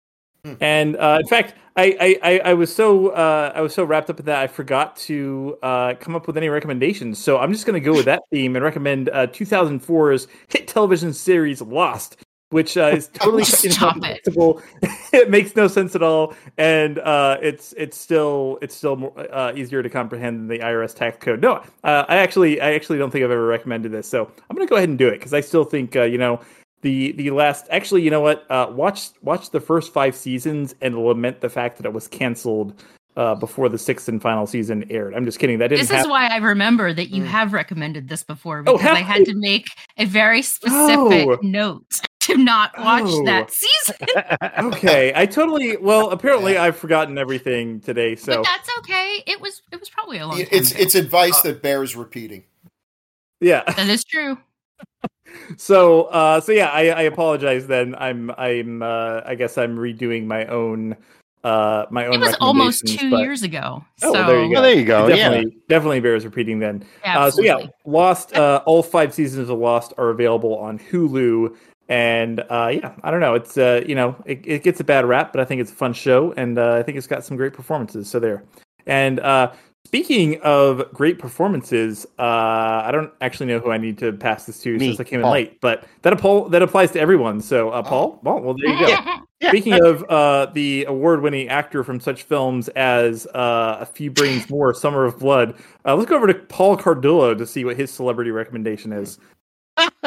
Hmm. 0.44 0.54
And 0.60 0.96
uh, 0.98 1.20
in 1.22 1.28
fact, 1.28 1.54
I, 1.76 2.18
I, 2.22 2.42
I, 2.46 2.54
was 2.54 2.74
so 2.74 3.10
uh, 3.10 3.52
I 3.56 3.62
was 3.62 3.74
so 3.74 3.84
wrapped 3.84 4.10
up 4.10 4.20
in 4.20 4.26
that 4.26 4.40
I 4.40 4.48
forgot 4.48 4.96
to 4.98 5.58
uh, 5.64 5.94
come 6.00 6.16
up 6.16 6.28
with 6.28 6.36
any 6.36 6.50
recommendations. 6.50 7.18
So 7.18 7.38
I'm 7.38 7.54
just 7.54 7.66
going 7.66 7.82
to 7.82 7.86
go 7.86 7.94
with 7.94 8.06
that 8.06 8.24
theme 8.32 8.56
and 8.56 8.64
recommend 8.64 9.10
uh, 9.10 9.28
2004's 9.28 10.28
hit 10.48 10.68
television 10.68 11.14
series 11.14 11.62
Lost, 11.62 12.18
which 12.50 12.76
uh, 12.76 12.88
is 12.88 13.08
totally 13.14 13.46
Stop 13.46 13.64
it. 13.64 13.72
incomprehensible. 13.72 14.62
it 15.14 15.30
makes 15.30 15.56
no 15.56 15.68
sense 15.68 15.96
at 15.96 16.04
all, 16.04 16.36
and 16.58 17.00
uh, 17.00 17.38
it's 17.42 17.74
it's 17.78 17.98
still 17.98 18.58
it's 18.62 18.76
still 18.76 18.98
more, 18.98 19.34
uh, 19.34 19.54
easier 19.56 19.82
to 19.82 19.90
comprehend 19.90 20.40
than 20.40 20.48
the 20.48 20.60
IRS 20.60 20.94
tax 20.94 21.18
code. 21.24 21.42
No, 21.42 21.64
uh, 21.84 22.04
I 22.10 22.18
actually 22.18 22.60
I 22.60 22.74
actually 22.74 22.98
don't 22.98 23.12
think 23.12 23.24
I've 23.24 23.32
ever 23.32 23.46
recommended 23.46 23.92
this, 23.94 24.08
so 24.08 24.26
I'm 24.50 24.56
going 24.56 24.68
to 24.68 24.70
go 24.70 24.76
ahead 24.76 24.90
and 24.90 24.98
do 24.98 25.08
it 25.08 25.20
because 25.20 25.34
I 25.34 25.42
still 25.42 25.64
think 25.64 25.96
uh, 25.96 26.04
you 26.04 26.18
know 26.18 26.42
the 26.82 27.12
the 27.14 27.32
last 27.32 27.68
actually 27.70 28.02
you 28.02 28.10
know 28.10 28.22
what 28.22 28.46
uh, 28.50 28.68
watch 28.72 29.10
watch 29.22 29.50
the 29.52 29.60
first 29.60 29.94
five 29.94 30.16
seasons 30.16 30.74
and 30.82 30.98
lament 30.98 31.42
the 31.42 31.50
fact 31.50 31.78
that 31.78 31.86
it 31.86 31.94
was 31.94 32.08
canceled 32.08 32.74
uh, 33.18 33.36
before 33.36 33.68
the 33.70 33.78
sixth 33.78 34.08
and 34.08 34.22
final 34.22 34.48
season 34.48 34.86
aired. 34.90 35.14
I'm 35.14 35.26
just 35.26 35.38
kidding. 35.38 35.60
That 35.60 35.68
didn't 35.68 35.82
This 35.82 35.90
happen. 35.90 36.06
is 36.06 36.10
why 36.10 36.28
I 36.28 36.38
remember 36.38 36.94
that 36.94 37.10
you 37.10 37.24
Mm. 37.24 37.28
have 37.28 37.52
recommended 37.54 38.08
this 38.08 38.24
before 38.24 38.60
Oh, 38.60 38.64
because 38.64 38.82
have 38.82 38.96
I 38.96 39.02
had 39.02 39.26
to 39.26 39.34
make 39.36 39.66
a 39.98 40.06
very 40.06 40.42
specific 40.42 41.28
Oh. 41.28 41.38
note. 41.42 41.84
to 42.22 42.38
not 42.38 42.72
watch 42.78 43.02
Oh. 43.06 43.26
that 43.26 43.52
season. 43.52 43.96
Okay, 44.60 45.12
I 45.16 45.26
totally. 45.26 45.76
Well, 45.78 46.12
apparently 46.12 46.56
I've 46.56 46.78
forgotten 46.78 47.18
everything 47.18 47.80
today. 47.82 48.16
So 48.16 48.38
but 48.38 48.44
that's 48.44 48.70
okay. 48.80 49.24
It 49.26 49.42
was 49.42 49.62
it 49.72 49.80
was 49.80 49.90
probably 49.90 50.20
a 50.20 50.28
long 50.28 50.40
It's 50.40 50.72
ago. 50.72 50.82
it's 50.84 50.94
advice 50.96 51.42
that 51.42 51.62
bears 51.64 51.96
repeating. 51.96 52.44
yeah. 53.40 53.64
that 53.76 53.90
is 53.90 54.04
true. 54.06 54.38
So 55.58 56.04
uh, 56.04 56.42
so 56.42 56.52
yeah, 56.52 56.68
I, 56.68 56.90
I 56.90 57.02
apologize. 57.04 57.68
Then 57.68 57.96
I'm 57.96 58.32
I'm 58.38 58.82
uh, 58.82 59.22
I 59.26 59.36
guess 59.36 59.58
I'm 59.58 59.78
redoing 59.78 60.26
my 60.26 60.46
own 60.46 60.96
uh 61.44 61.86
my 61.90 62.06
own. 62.06 62.14
It 62.14 62.20
was 62.20 62.36
almost 62.40 62.86
two 62.86 63.10
but 63.12 63.20
years 63.22 63.44
ago. 63.44 63.84
Oh, 64.04 64.14
so 64.14 64.26
there 64.28 64.44
you 64.44 64.58
Oh, 64.58 64.62
there 64.62 64.76
you 64.76 64.86
go. 64.86 65.08
it 65.08 65.10
Yeah. 65.10 65.30
definitely 65.30 65.58
definitely 65.70 66.00
bears 66.00 66.26
repeating. 66.26 66.60
Then 66.60 66.86
Uh, 67.04 67.32
so 67.32 67.42
yeah, 67.42 67.68
Lost. 67.86 68.36
Uh, 68.36 68.62
all 68.66 68.84
five 68.84 69.14
seasons 69.14 69.50
of 69.50 69.58
Lost 69.58 69.94
are 69.98 70.10
available 70.10 70.58
on 70.58 70.80
Hulu, 70.80 71.56
and 71.90 72.40
uh, 72.50 72.72
yeah, 72.74 72.94
I 73.04 73.12
don't 73.12 73.20
know. 73.20 73.36
It's 73.36 73.58
uh, 73.58 73.84
you 73.86 73.96
know, 73.96 74.16
it, 74.26 74.42
it 74.46 74.64
gets 74.64 74.80
a 74.80 74.84
bad 74.84 75.06
rap, 75.06 75.34
but 75.34 75.42
I 75.42 75.46
think 75.46 75.62
it's 75.62 75.72
a 75.72 75.76
fun 75.76 75.94
show, 75.94 76.34
and 76.38 76.58
uh, 76.58 76.76
I 76.76 76.84
think 76.84 76.98
it's 76.98 77.08
got 77.08 77.26
some 77.26 77.38
great 77.38 77.54
performances. 77.54 78.10
So 78.10 78.20
there. 78.20 78.44
And 78.88 79.20
uh, 79.20 79.52
speaking 79.92 80.40
of 80.40 80.90
great 80.94 81.20
performances, 81.20 82.06
uh, 82.18 82.22
I 82.86 82.92
don't 82.94 83.12
actually 83.20 83.48
know 83.48 83.60
who 83.60 83.72
I 83.72 83.78
need 83.78 83.98
to 83.98 84.14
pass 84.14 84.46
this 84.46 84.62
to 84.62 84.78
Me, 84.78 84.88
since 84.88 85.02
I 85.02 85.04
came 85.04 85.20
in 85.20 85.30
late, 85.30 85.60
but 85.60 85.84
that 86.04 86.14
apol- 86.14 86.48
that 86.48 86.62
applies 86.62 86.92
to 86.92 87.00
everyone. 87.02 87.42
So 87.42 87.72
uh, 87.72 87.84
Paul, 87.84 88.18
well, 88.24 88.40
well, 88.40 88.56
there 88.56 88.74
you 88.74 88.80
go. 88.80 89.18
Yeah. 89.42 89.50
Speaking 89.50 89.84
of 89.84 90.04
uh, 90.04 90.46
the 90.54 90.86
award-winning 90.86 91.50
actor 91.50 91.84
from 91.84 92.00
such 92.00 92.22
films 92.22 92.68
as 92.70 93.26
uh, 93.34 93.78
A 93.80 93.88
Few 93.88 94.12
Brains 94.12 94.48
More, 94.52 94.72
Summer 94.72 95.04
of 95.04 95.18
Blood, 95.18 95.56
uh, 95.84 95.96
let's 95.96 96.08
go 96.08 96.16
over 96.16 96.28
to 96.28 96.36
Paul 96.36 96.78
Cardullo 96.78 97.36
to 97.36 97.48
see 97.48 97.66
what 97.66 97.76
his 97.76 97.90
celebrity 97.90 98.30
recommendation 98.30 98.94
is. 98.94 99.18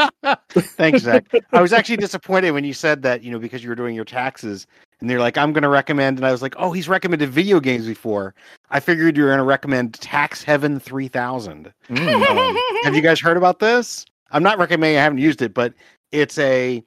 Thanks, 0.52 1.02
Zach. 1.02 1.26
I 1.50 1.60
was 1.60 1.72
actually 1.72 1.96
disappointed 1.96 2.52
when 2.52 2.62
you 2.62 2.72
said 2.72 3.02
that, 3.02 3.24
you 3.24 3.32
know, 3.32 3.40
because 3.40 3.64
you 3.64 3.70
were 3.70 3.74
doing 3.74 3.96
your 3.96 4.04
taxes 4.04 4.68
and 5.04 5.10
they're 5.10 5.18
like, 5.20 5.36
I'm 5.36 5.52
going 5.52 5.64
to 5.64 5.68
recommend. 5.68 6.16
And 6.16 6.26
I 6.26 6.32
was 6.32 6.40
like, 6.40 6.54
oh, 6.56 6.72
he's 6.72 6.88
recommended 6.88 7.28
video 7.28 7.60
games 7.60 7.86
before. 7.86 8.34
I 8.70 8.80
figured 8.80 9.18
you 9.18 9.24
were 9.24 9.28
going 9.28 9.36
to 9.36 9.44
recommend 9.44 9.92
Tax 10.00 10.42
Heaven 10.42 10.80
3000. 10.80 11.70
Mm. 11.90 12.30
Um, 12.30 12.56
have 12.84 12.94
you 12.94 13.02
guys 13.02 13.20
heard 13.20 13.36
about 13.36 13.58
this? 13.58 14.06
I'm 14.30 14.42
not 14.42 14.56
recommending. 14.56 14.96
I 14.96 15.02
haven't 15.02 15.18
used 15.18 15.42
it, 15.42 15.52
but 15.52 15.74
it's 16.10 16.38
a 16.38 16.82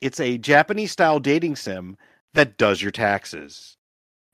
it's 0.00 0.18
a 0.18 0.36
Japanese 0.38 0.90
style 0.90 1.20
dating 1.20 1.54
sim 1.54 1.96
that 2.34 2.58
does 2.58 2.82
your 2.82 2.90
taxes. 2.90 3.76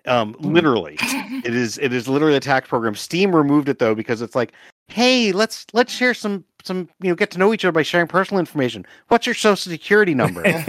Um, 0.07 0.33
Hmm. 0.41 0.53
literally, 0.55 0.97
it 1.03 1.55
is 1.55 1.77
it 1.77 1.93
is 1.93 2.09
literally 2.09 2.37
a 2.37 2.41
tax 2.41 2.67
program. 2.71 2.95
Steam 2.95 3.37
removed 3.37 3.69
it 3.69 3.79
though 3.81 3.95
because 3.95 4.23
it's 4.23 4.35
like, 4.35 4.55
hey, 4.89 5.33
let's 5.33 5.67
let's 5.73 5.93
share 5.93 6.15
some 6.15 6.45
some 6.67 6.89
you 7.01 7.09
know 7.09 7.15
get 7.15 7.31
to 7.31 7.39
know 7.39 7.55
each 7.55 7.65
other 7.65 7.73
by 7.73 7.83
sharing 7.83 8.07
personal 8.07 8.41
information. 8.41 8.85
What's 9.09 9.27
your 9.27 9.35
social 9.35 9.71
security 9.71 10.15
number? 10.15 10.43
Yeah. 10.57 10.65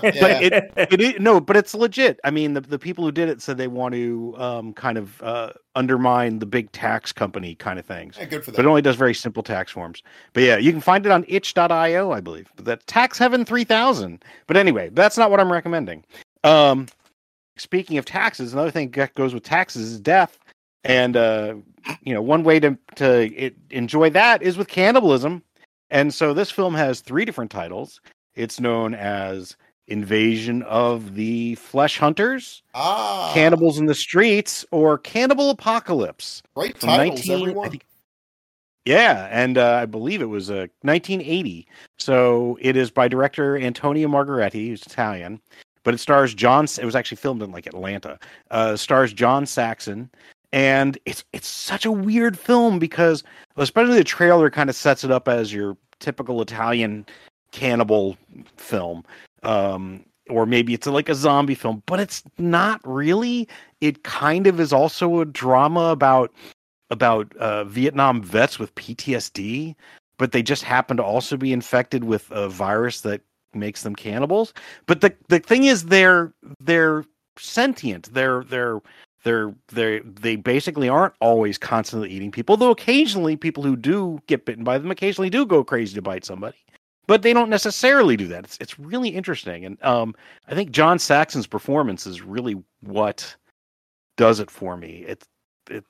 but 0.00 0.42
it, 0.42 0.72
it 0.76 1.00
is, 1.00 1.20
no, 1.20 1.40
but 1.40 1.56
it's 1.56 1.74
legit. 1.74 2.18
I 2.24 2.30
mean, 2.30 2.54
the, 2.54 2.60
the 2.60 2.78
people 2.78 3.04
who 3.04 3.12
did 3.12 3.28
it 3.28 3.40
said 3.40 3.56
they 3.56 3.68
want 3.68 3.94
to 3.94 4.34
um, 4.36 4.72
kind 4.72 4.98
of 4.98 5.22
uh, 5.22 5.52
undermine 5.74 6.38
the 6.38 6.46
big 6.46 6.72
tax 6.72 7.12
company 7.12 7.54
kind 7.54 7.78
of 7.78 7.86
things. 7.86 8.16
Yeah, 8.18 8.24
good 8.26 8.44
for 8.44 8.52
But 8.52 8.64
it 8.64 8.68
only 8.68 8.82
does 8.82 8.96
very 8.96 9.14
simple 9.14 9.42
tax 9.42 9.70
forms. 9.70 10.02
But 10.32 10.42
yeah, 10.42 10.56
you 10.56 10.72
can 10.72 10.80
find 10.80 11.06
it 11.06 11.12
on 11.12 11.24
itch.io, 11.28 12.10
I 12.10 12.20
believe. 12.20 12.50
But 12.56 12.64
that's 12.64 12.84
Tax 12.86 13.18
Heaven 13.18 13.44
3000. 13.44 14.24
But 14.46 14.56
anyway, 14.56 14.90
that's 14.92 15.16
not 15.18 15.30
what 15.30 15.40
I'm 15.40 15.52
recommending. 15.52 16.04
Um, 16.44 16.86
speaking 17.56 17.98
of 17.98 18.04
taxes, 18.04 18.52
another 18.52 18.70
thing 18.70 18.90
that 18.92 19.14
goes 19.14 19.34
with 19.34 19.44
taxes 19.44 19.92
is 19.92 20.00
death. 20.00 20.38
And 20.84 21.16
uh, 21.16 21.54
you 22.02 22.12
know, 22.14 22.22
one 22.22 22.42
way 22.44 22.58
to 22.60 22.76
to 22.96 23.32
it, 23.44 23.56
enjoy 23.70 24.10
that 24.10 24.42
is 24.42 24.56
with 24.56 24.68
cannibalism. 24.68 25.42
And 25.90 26.12
so 26.12 26.32
this 26.34 26.50
film 26.50 26.74
has 26.74 27.00
three 27.00 27.24
different 27.24 27.50
titles. 27.50 28.00
It's 28.34 28.58
known 28.58 28.94
as 28.94 29.56
Invasion 29.88 30.62
of 30.62 31.14
the 31.14 31.54
Flesh 31.56 31.98
Hunters, 31.98 32.62
Ah, 32.74 33.30
Cannibals 33.34 33.78
in 33.78 33.86
the 33.86 33.94
Streets, 33.94 34.64
or 34.70 34.96
Cannibal 34.96 35.50
Apocalypse. 35.50 36.42
Great 36.54 36.80
titles, 36.80 37.26
19 37.26 37.30
I 37.30 37.40
everyone. 37.42 37.70
think- 37.70 37.86
Yeah, 38.86 39.28
and 39.30 39.58
uh, 39.58 39.74
I 39.82 39.86
believe 39.86 40.22
it 40.22 40.26
was 40.30 40.50
uh, 40.50 40.66
1980. 40.80 41.66
So 41.98 42.56
it 42.60 42.74
is 42.76 42.90
by 42.90 43.06
director 43.06 43.58
Antonio 43.58 44.08
Margheriti, 44.08 44.68
who's 44.68 44.82
Italian, 44.86 45.40
but 45.84 45.92
it 45.92 45.98
stars 45.98 46.32
John. 46.32 46.64
It 46.64 46.84
was 46.86 46.96
actually 46.96 47.18
filmed 47.18 47.42
in 47.42 47.50
like 47.52 47.66
Atlanta. 47.66 48.18
Uh, 48.50 48.76
stars 48.76 49.12
John 49.12 49.44
Saxon, 49.44 50.10
and 50.52 50.98
it's 51.06 51.24
it's 51.32 51.48
such 51.48 51.84
a 51.84 51.92
weird 51.92 52.38
film 52.38 52.78
because 52.78 53.24
especially 53.56 53.96
the 53.96 54.04
trailer 54.04 54.50
kind 54.50 54.68
of 54.68 54.76
sets 54.76 55.04
it 55.04 55.10
up 55.10 55.28
as 55.28 55.52
your 55.52 55.76
typical 55.98 56.42
Italian 56.42 57.06
cannibal 57.52 58.16
film. 58.56 59.04
Um, 59.42 60.04
or 60.28 60.46
maybe 60.46 60.72
it's 60.72 60.86
like 60.86 61.08
a 61.08 61.14
zombie 61.14 61.54
film, 61.54 61.82
but 61.86 62.00
it's 62.00 62.22
not 62.38 62.80
really. 62.84 63.48
It 63.80 64.04
kind 64.04 64.46
of 64.46 64.60
is 64.60 64.72
also 64.72 65.20
a 65.20 65.24
drama 65.24 65.86
about 65.86 66.32
about 66.90 67.34
uh, 67.36 67.64
Vietnam 67.64 68.22
vets 68.22 68.58
with 68.58 68.74
PTSD, 68.74 69.74
but 70.18 70.32
they 70.32 70.42
just 70.42 70.62
happen 70.62 70.96
to 70.98 71.02
also 71.02 71.36
be 71.36 71.52
infected 71.52 72.04
with 72.04 72.30
a 72.30 72.48
virus 72.48 73.00
that 73.00 73.22
makes 73.54 73.82
them 73.82 73.96
cannibals. 73.96 74.54
But 74.86 75.00
the 75.00 75.14
the 75.28 75.40
thing 75.40 75.64
is, 75.64 75.86
they're 75.86 76.32
they're 76.60 77.04
sentient. 77.38 78.12
They're 78.12 78.44
they're 78.44 78.80
they're 79.24 79.54
they 79.68 80.00
they 80.00 80.36
basically 80.36 80.88
aren't 80.88 81.14
always 81.20 81.58
constantly 81.58 82.10
eating 82.10 82.30
people. 82.30 82.56
Though 82.56 82.70
occasionally, 82.70 83.36
people 83.36 83.62
who 83.62 83.76
do 83.76 84.20
get 84.26 84.44
bitten 84.44 84.64
by 84.64 84.78
them 84.78 84.90
occasionally 84.90 85.30
do 85.30 85.46
go 85.46 85.62
crazy 85.64 85.94
to 85.94 86.02
bite 86.02 86.24
somebody. 86.24 86.56
But 87.06 87.22
they 87.22 87.32
don't 87.32 87.50
necessarily 87.50 88.16
do 88.16 88.28
that. 88.28 88.44
It's 88.44 88.58
it's 88.60 88.78
really 88.78 89.08
interesting, 89.10 89.64
and 89.64 89.82
um, 89.84 90.14
I 90.48 90.54
think 90.54 90.70
John 90.70 90.98
Saxon's 90.98 91.46
performance 91.46 92.06
is 92.06 92.22
really 92.22 92.62
what 92.80 93.34
does 94.16 94.40
it 94.40 94.50
for 94.50 94.76
me. 94.76 95.04
It's 95.06 95.26
it 95.70 95.84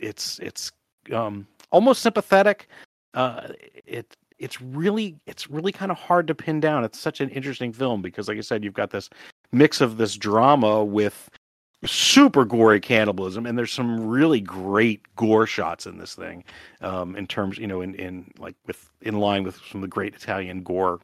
it's 0.00 0.38
it's 0.40 0.72
um 1.12 1.46
almost 1.70 2.02
sympathetic. 2.02 2.68
Uh, 3.14 3.48
it 3.86 4.16
it's 4.38 4.60
really 4.60 5.16
it's 5.26 5.48
really 5.48 5.72
kind 5.72 5.90
of 5.90 5.98
hard 5.98 6.26
to 6.26 6.34
pin 6.34 6.60
down. 6.60 6.84
It's 6.84 6.98
such 6.98 7.20
an 7.20 7.30
interesting 7.30 7.72
film 7.72 8.02
because, 8.02 8.28
like 8.28 8.38
I 8.38 8.42
said, 8.42 8.64
you've 8.64 8.74
got 8.74 8.90
this 8.90 9.08
mix 9.52 9.80
of 9.80 9.96
this 9.96 10.16
drama 10.16 10.84
with 10.84 11.30
super 11.84 12.44
gory 12.44 12.80
cannibalism, 12.80 13.46
and 13.46 13.56
there's 13.58 13.72
some 13.72 14.06
really 14.06 14.40
great 14.40 15.02
gore 15.16 15.46
shots 15.46 15.86
in 15.86 15.98
this 15.98 16.14
thing. 16.14 16.42
Um, 16.80 17.16
in 17.16 17.26
terms, 17.26 17.58
you 17.58 17.66
know, 17.66 17.80
in 17.82 17.94
in 17.96 18.30
like 18.38 18.54
with 18.66 18.90
in 19.02 19.18
line 19.18 19.42
with 19.44 19.56
some 19.70 19.78
of 19.78 19.82
the 19.82 19.88
great 19.88 20.14
Italian 20.14 20.62
gore 20.62 21.00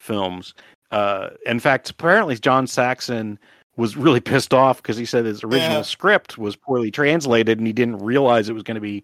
films. 0.00 0.54
Uh, 0.90 1.30
in 1.46 1.58
fact, 1.58 1.88
apparently 1.90 2.36
John 2.36 2.66
Saxon 2.66 3.38
was 3.76 3.96
really 3.96 4.20
pissed 4.32 4.52
off 4.52 4.82
because 4.82 4.96
he 4.96 5.06
said 5.06 5.24
his 5.24 5.42
original 5.42 5.78
Yeah. 5.78 5.82
script 5.82 6.36
was 6.36 6.56
poorly 6.56 6.90
translated 6.90 7.58
and 7.58 7.66
he 7.66 7.72
didn't 7.72 7.98
realize 7.98 8.48
it 8.48 8.52
was 8.52 8.62
going 8.62 8.74
to 8.74 8.80
be 8.80 9.02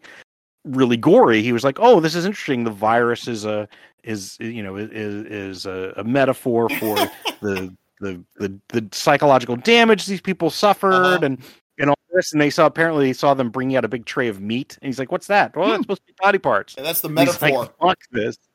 really 0.64 0.96
gory. 0.98 1.40
He 1.42 1.52
was 1.52 1.64
like, 1.64 1.78
"Oh, 1.80 2.00
this 2.00 2.14
is 2.14 2.26
interesting. 2.26 2.64
The 2.64 2.70
virus 2.70 3.26
is 3.28 3.44
a 3.46 3.66
is 4.04 4.36
you 4.40 4.62
know 4.62 4.76
is 4.76 4.90
is 4.92 5.66
a, 5.66 5.94
a 5.96 6.04
metaphor 6.04 6.68
for 6.68 6.96
the, 7.40 7.74
the 8.00 8.22
the 8.36 8.58
the 8.68 8.88
psychological 8.92 9.56
damage 9.56 10.06
these 10.06 10.20
people 10.20 10.50
suffered 10.50 10.92
Uh-huh. 10.94 11.18
and 11.22 11.38
and 11.78 11.90
all 11.90 11.96
this." 12.14 12.32
And 12.32 12.40
they 12.40 12.50
saw 12.50 12.66
apparently 12.66 13.06
they 13.06 13.12
saw 13.12 13.34
them 13.34 13.50
bringing 13.50 13.76
out 13.76 13.84
a 13.84 13.88
big 13.88 14.04
tray 14.06 14.28
of 14.28 14.40
meat, 14.40 14.78
and 14.80 14.88
he's 14.88 14.98
like, 14.98 15.12
"What's 15.12 15.26
that? 15.28 15.56
Well, 15.56 15.68
that's 15.68 15.82
supposed 15.82 16.00
to 16.02 16.06
be 16.06 16.14
body 16.20 16.38
parts." 16.38 16.74
And 16.76 16.84
that's 16.86 17.00
the 17.00 17.08
metaphor. 17.08 17.48
like, 17.60 17.70
Fuck 17.80 17.98
this. 18.12 18.36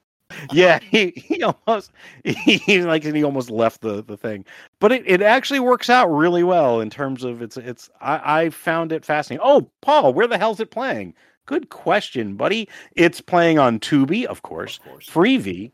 Yeah, 0.52 0.80
he, 0.80 1.12
he 1.16 1.44
almost 1.44 1.92
he, 2.24 2.82
like 2.82 3.04
he 3.04 3.24
almost 3.24 3.52
left 3.52 3.82
the, 3.82 4.04
the 4.04 4.18
thing, 4.18 4.46
but 4.80 4.92
it, 4.92 5.04
it 5.06 5.22
actually 5.22 5.60
works 5.60 5.92
out 5.92 6.08
really 6.08 6.44
well 6.44 6.80
in 6.82 6.90
terms 6.90 7.24
of 7.24 7.42
it's 7.44 7.56
it's 7.56 7.88
I, 8.02 8.42
I 8.46 8.50
found 8.50 8.92
it 8.92 9.06
fascinating. 9.06 9.46
Oh, 9.46 9.70
Paul, 9.82 10.12
where 10.14 10.26
the 10.26 10.40
hell's 10.40 10.60
it 10.60 10.72
playing? 10.72 11.14
Good 11.46 11.70
question, 11.70 12.36
buddy. 12.36 12.68
It's 12.96 13.22
playing 13.22 13.60
on 13.60 13.80
Tubi, 13.80 14.26
of 14.26 14.42
course, 14.42 14.78
of 14.80 14.86
course. 14.86 15.08
Freevee, 15.08 15.72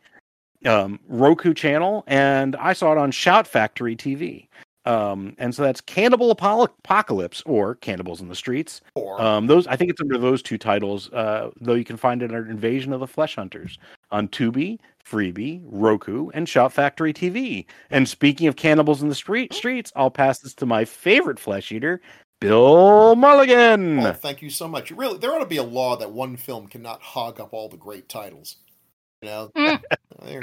um, 0.65 0.99
Roku 1.07 1.53
channel, 1.53 2.03
and 2.07 2.55
I 2.55 2.73
saw 2.73 2.91
it 2.91 2.97
on 2.97 3.11
Shout 3.11 3.47
Factory 3.47 3.95
TV. 3.95 4.47
Um, 4.85 5.35
and 5.37 5.53
so 5.53 5.61
that's 5.61 5.81
Cannibal 5.81 6.31
Apocalypse 6.31 7.43
or 7.45 7.75
Cannibals 7.75 8.21
in 8.21 8.27
the 8.27 8.35
Streets. 8.35 8.81
Or 8.95 9.21
Um, 9.21 9.45
those 9.45 9.67
I 9.67 9.75
think 9.75 9.91
it's 9.91 10.01
under 10.01 10.17
those 10.17 10.41
two 10.41 10.57
titles. 10.57 11.11
Uh, 11.11 11.51
though 11.59 11.75
you 11.75 11.83
can 11.83 11.97
find 11.97 12.23
it 12.23 12.31
under 12.31 12.49
Invasion 12.49 12.93
of 12.93 12.99
the 12.99 13.07
Flesh 13.07 13.35
Hunters 13.35 13.77
on 14.09 14.29
Tubi, 14.29 14.79
Freevee, 15.05 15.61
Roku, 15.65 16.29
and 16.29 16.47
Shout 16.47 16.73
Factory 16.73 17.13
TV. 17.13 17.65
And 17.91 18.07
speaking 18.07 18.47
of 18.47 18.55
cannibals 18.55 19.01
in 19.01 19.09
the 19.09 19.15
street 19.15 19.53
streets, 19.53 19.91
I'll 19.95 20.09
pass 20.09 20.39
this 20.39 20.55
to 20.55 20.65
my 20.65 20.85
favorite 20.85 21.39
flesh 21.39 21.71
eater, 21.71 22.01
Bill 22.39 23.15
Mulligan. 23.15 23.99
Oh, 23.99 24.13
thank 24.13 24.41
you 24.41 24.49
so 24.49 24.67
much. 24.67 24.91
Really, 24.91 25.19
there 25.19 25.33
ought 25.33 25.39
to 25.39 25.45
be 25.45 25.57
a 25.57 25.63
law 25.63 25.97
that 25.97 26.11
one 26.11 26.37
film 26.37 26.67
cannot 26.67 27.01
hog 27.01 27.39
up 27.39 27.53
all 27.53 27.67
the 27.67 27.77
great 27.77 28.07
titles. 28.07 28.55
You 29.21 29.29
know, 29.29 29.51
Mm. 29.55 29.81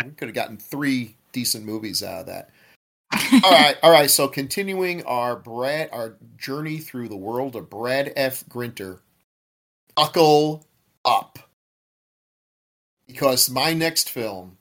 We 0.05 0.11
could 0.13 0.29
have 0.29 0.35
gotten 0.35 0.57
three 0.57 1.17
decent 1.33 1.65
movies 1.65 2.03
out 2.03 2.21
of 2.21 2.27
that. 2.27 2.51
all 3.45 3.51
right, 3.51 3.77
all 3.83 3.91
right. 3.91 4.11
So 4.11 4.29
continuing 4.29 5.05
our 5.05 5.37
Brad, 5.37 5.91
our 5.93 6.17
journey 6.37 6.79
through 6.79 7.09
the 7.09 7.17
world 7.17 7.57
of 7.57 7.71
Brad 7.71 8.13
F. 8.17 8.49
Grinter, 8.49 9.01
buckle 9.95 10.67
up, 11.05 11.39
because 13.07 13.49
my 13.49 13.73
next 13.73 14.11
film 14.11 14.59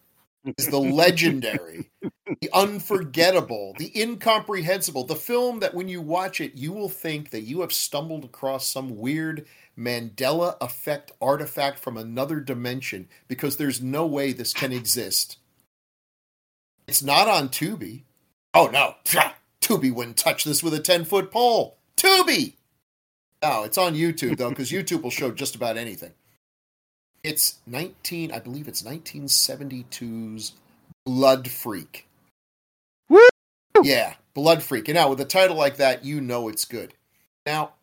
is 0.57 0.67
the 0.67 0.79
legendary, 0.79 1.89
the 2.41 2.49
unforgettable, 2.53 3.73
the 3.79 3.91
incomprehensible, 3.99 5.05
the 5.05 5.15
film 5.15 5.59
that 5.59 5.73
when 5.73 5.87
you 5.87 6.01
watch 6.01 6.39
it, 6.39 6.55
you 6.55 6.71
will 6.71 6.89
think 6.89 7.31
that 7.31 7.41
you 7.41 7.61
have 7.61 7.73
stumbled 7.73 8.23
across 8.23 8.67
some 8.67 8.97
weird 8.97 9.47
Mandela 9.77 10.55
effect 10.61 11.11
artifact 11.21 11.79
from 11.79 11.97
another 11.97 12.39
dimension 12.39 13.07
because 13.27 13.57
there's 13.57 13.81
no 13.81 14.05
way 14.05 14.31
this 14.31 14.53
can 14.53 14.71
exist. 14.71 15.37
It's 16.87 17.03
not 17.03 17.27
on 17.27 17.49
Tubi. 17.49 18.03
Oh 18.53 18.67
no, 18.67 18.95
Tubi 19.61 19.93
wouldn't 19.93 20.17
touch 20.17 20.43
this 20.43 20.63
with 20.63 20.73
a 20.73 20.79
10 20.79 21.05
foot 21.05 21.31
pole. 21.31 21.77
Tubi! 21.97 22.53
No, 23.43 23.63
it's 23.63 23.77
on 23.77 23.95
YouTube 23.95 24.37
though, 24.37 24.49
because 24.49 24.71
YouTube 24.71 25.01
will 25.01 25.11
show 25.11 25.31
just 25.31 25.55
about 25.55 25.77
anything. 25.77 26.13
It's 27.23 27.57
19, 27.65 28.31
I 28.31 28.39
believe 28.39 28.67
it's 28.67 28.83
1972's 28.83 30.53
Blood 31.05 31.49
Freak. 31.49 32.07
Woo! 33.09 33.27
Yeah, 33.81 34.13
Blood 34.35 34.61
Freak. 34.63 34.87
And 34.87 34.95
now 34.95 35.09
with 35.09 35.19
a 35.19 35.25
title 35.25 35.55
like 35.55 35.77
that, 35.77 36.05
you 36.05 36.21
know 36.21 36.47
it's 36.47 36.65
good. 36.65 36.93
Now, 37.45 37.73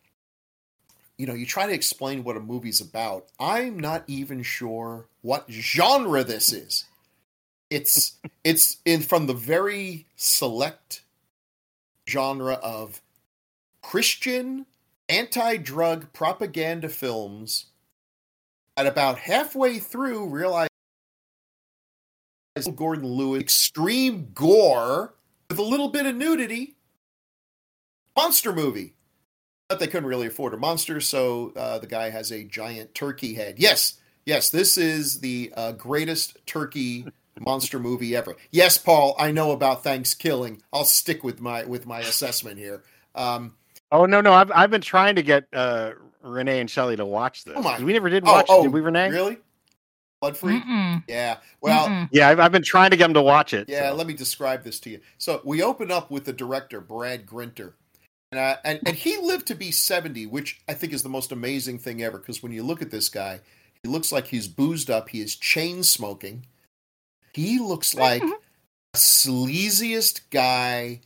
you 1.23 1.29
know, 1.29 1.35
you 1.35 1.47
try 1.47 1.69
to 1.69 1.73
explain 1.73 2.25
what 2.25 2.37
a 2.37 2.41
movie's 2.41 2.81
about. 2.81 3.29
I'm 3.39 3.79
not 3.79 4.03
even 4.09 4.43
sure 4.43 5.07
what 5.21 5.47
genre 5.49 6.25
this 6.25 6.53
is. 6.53 6.85
It's 7.71 8.15
it's 8.45 8.79
in 8.85 9.03
from 9.03 9.27
the 9.29 9.33
very 9.33 10.05
select 10.17 11.03
genre 12.09 12.55
of 12.55 13.01
Christian 13.83 14.67
anti-drug 15.09 16.13
propaganda 16.13 16.89
films. 16.89 17.67
At 18.77 18.89
about 18.89 19.19
halfway 19.19 19.79
through, 19.79 20.27
realize 20.27 20.71
Gordon 22.75 23.07
Lewis 23.07 23.43
extreme 23.43 24.31
gore 24.35 25.15
with 25.49 25.61
a 25.61 25.63
little 25.63 25.89
bit 25.89 26.07
of 26.07 26.17
nudity. 26.17 26.75
Monster 28.17 28.53
movie. 28.53 28.95
But 29.73 29.79
they 29.79 29.87
couldn't 29.87 30.09
really 30.11 30.27
afford 30.27 30.53
a 30.53 30.59
monster, 30.59 31.01
so 31.01 31.51
uh, 31.57 31.79
the 31.79 31.87
guy 31.87 32.11
has 32.11 32.31
a 32.31 32.45
giant 32.45 32.95
turkey 32.95 33.33
head. 33.33 33.55
Yes, 33.57 33.95
yes, 34.27 34.51
this 34.51 34.77
is 34.77 35.21
the 35.21 35.51
uh, 35.57 35.73
greatest 35.73 36.37
turkey 36.45 37.07
monster 37.41 37.79
movie 37.79 38.15
ever. 38.15 38.37
Yes, 38.51 38.77
Paul, 38.77 39.15
I 39.19 39.31
know 39.33 39.51
about 39.51 39.83
Thanksgiving. 39.83 40.61
I'll 40.75 40.85
stick 40.85 41.25
with 41.25 41.41
my 41.41 41.65
with 41.65 41.87
my 41.87 42.01
assessment 42.01 42.59
here. 42.59 42.83
Um, 43.15 43.55
Oh 43.91 44.05
no, 44.05 44.21
no, 44.21 44.35
I've 44.35 44.53
I've 44.53 44.71
been 44.71 44.83
trying 44.83 45.17
to 45.17 45.23
get 45.23 45.47
uh, 45.55 45.93
Renee 46.23 46.61
and 46.61 46.71
Shelley 46.71 46.97
to 46.97 47.07
watch 47.07 47.45
this. 47.45 47.55
Oh 47.57 47.63
my- 47.63 47.79
We 47.83 47.95
never 47.95 48.11
did 48.11 48.25
oh, 48.27 48.33
watch. 48.33 48.47
oh, 48.51 48.63
did 48.65 48.75
we, 48.75 48.83
Renee? 48.83 49.09
Really? 49.09 49.39
Blood 50.21 50.37
Free? 50.37 50.61
Mm-mm. 50.61 51.03
Yeah. 51.09 51.39
Well, 51.63 51.89
Mm-mm. 51.89 52.09
Yeah, 52.13 52.29
I've, 52.29 52.41
I've 52.41 52.53
been 52.53 52.63
trying 52.63 52.91
to 52.91 52.97
get 52.99 53.07
them 53.07 53.15
to 53.15 53.23
watch 53.23 53.55
it. 53.55 53.71
Yeah, 53.71 53.89
so. 53.89 53.97
let 53.97 54.07
me 54.07 54.13
describe 54.13 54.65
this 54.65 54.79
to 54.81 54.91
you. 54.91 55.01
So 55.17 55.41
we 55.45 55.63
open 55.63 55.91
up 55.91 56.11
with 56.11 56.27
the 56.27 56.33
director 56.33 56.81
Brad 56.81 57.25
Grinter, 57.27 57.73
and 58.33 58.41
uh, 58.41 58.57
and 58.65 58.81
and 58.87 58.97
he 58.97 59.17
lived 59.19 59.47
to 59.49 59.55
be 59.55 59.71
seventy, 59.71 60.27
which 60.27 60.61
I 60.69 60.75
think 60.75 60.93
is 60.93 61.03
the 61.03 61.09
most 61.09 61.31
amazing 61.31 61.79
thing 61.79 62.03
ever. 62.03 62.19
Because 62.19 62.43
when 62.43 62.53
you 62.53 62.63
look 62.63 62.83
at 62.83 62.91
this 62.91 63.09
guy, 63.09 63.41
he 63.83 63.89
looks 63.89 64.11
like 64.11 64.29
he's 64.29 64.49
boozed 64.49 64.91
up. 64.91 65.11
He 65.11 65.21
is 65.21 65.37
chain 65.37 65.83
smoking. 65.85 66.47
He 67.35 67.59
looks 67.59 67.95
like 67.95 68.23
Mhm. 68.23 68.33
the 68.93 68.99
sleaziest 68.99 70.23
guy 70.31 71.01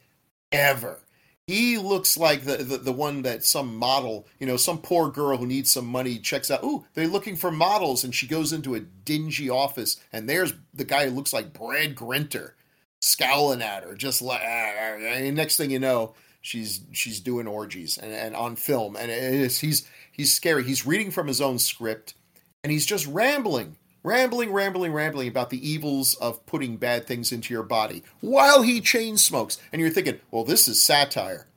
ever. 0.52 1.00
He 1.47 1.78
looks 1.78 2.16
like 2.18 2.42
the, 2.45 2.56
the 2.56 2.78
the 2.78 2.92
one 2.92 3.23
that 3.23 3.45
some 3.45 3.76
model, 3.76 4.26
you 4.40 4.47
know, 4.47 4.56
some 4.56 4.78
poor 4.78 5.11
girl 5.11 5.37
who 5.37 5.47
needs 5.47 5.71
some 5.71 5.87
money 5.87 6.18
checks 6.18 6.50
out. 6.50 6.64
Ooh, 6.64 6.85
they're 6.95 7.06
looking 7.06 7.37
for 7.37 7.50
models, 7.52 8.02
and 8.02 8.12
she 8.14 8.26
goes 8.26 8.52
into 8.52 8.75
a 8.75 8.80
dingy 8.80 9.49
office, 9.49 10.00
and 10.12 10.28
there's 10.28 10.54
the 10.75 10.85
guy 10.85 11.09
who 11.09 11.14
looks 11.14 11.33
like 11.33 11.52
Brad 11.52 11.95
Grinter, 11.95 12.56
scowling 13.00 13.62
at 13.62 13.85
her, 13.85 13.95
just 13.95 14.23
like. 14.23 14.42
And 14.42 15.37
next 15.37 15.56
thing 15.56 15.71
you 15.71 15.78
know, 15.78 16.14
she's 16.47 16.81
she's 16.93 17.19
doing 17.19 17.47
orgies 17.49 17.99
and, 17.99 18.12
and 18.12 18.37
on 18.37 18.57
film, 18.57 18.97
and 18.97 19.11
it 19.11 19.19
is 19.19 19.59
he's 19.59 19.88
he's 20.12 20.33
scary. 20.33 20.62
He's 20.62 20.87
reading 20.87 21.11
from 21.11 21.26
his 21.26 21.41
own 21.41 21.59
script, 21.59 22.15
and 22.62 22.73
he's 22.73 22.87
just 22.87 23.07
rambling, 23.07 23.76
rambling, 24.05 24.53
rambling, 24.53 24.93
rambling 24.93 25.29
about 25.29 25.50
the 25.50 25.69
evils 25.69 26.15
of 26.15 26.47
putting 26.47 26.76
bad 26.76 27.07
things 27.07 27.33
into 27.33 27.53
your 27.53 27.65
body 27.65 28.05
while 28.21 28.63
he 28.63 28.80
chain 28.80 29.19
smokes. 29.19 29.59
And 29.73 29.80
you're 29.80 29.91
thinking, 29.91 30.21
well, 30.30 30.45
this 30.45 30.69
is 30.69 30.80
satire. 30.80 31.49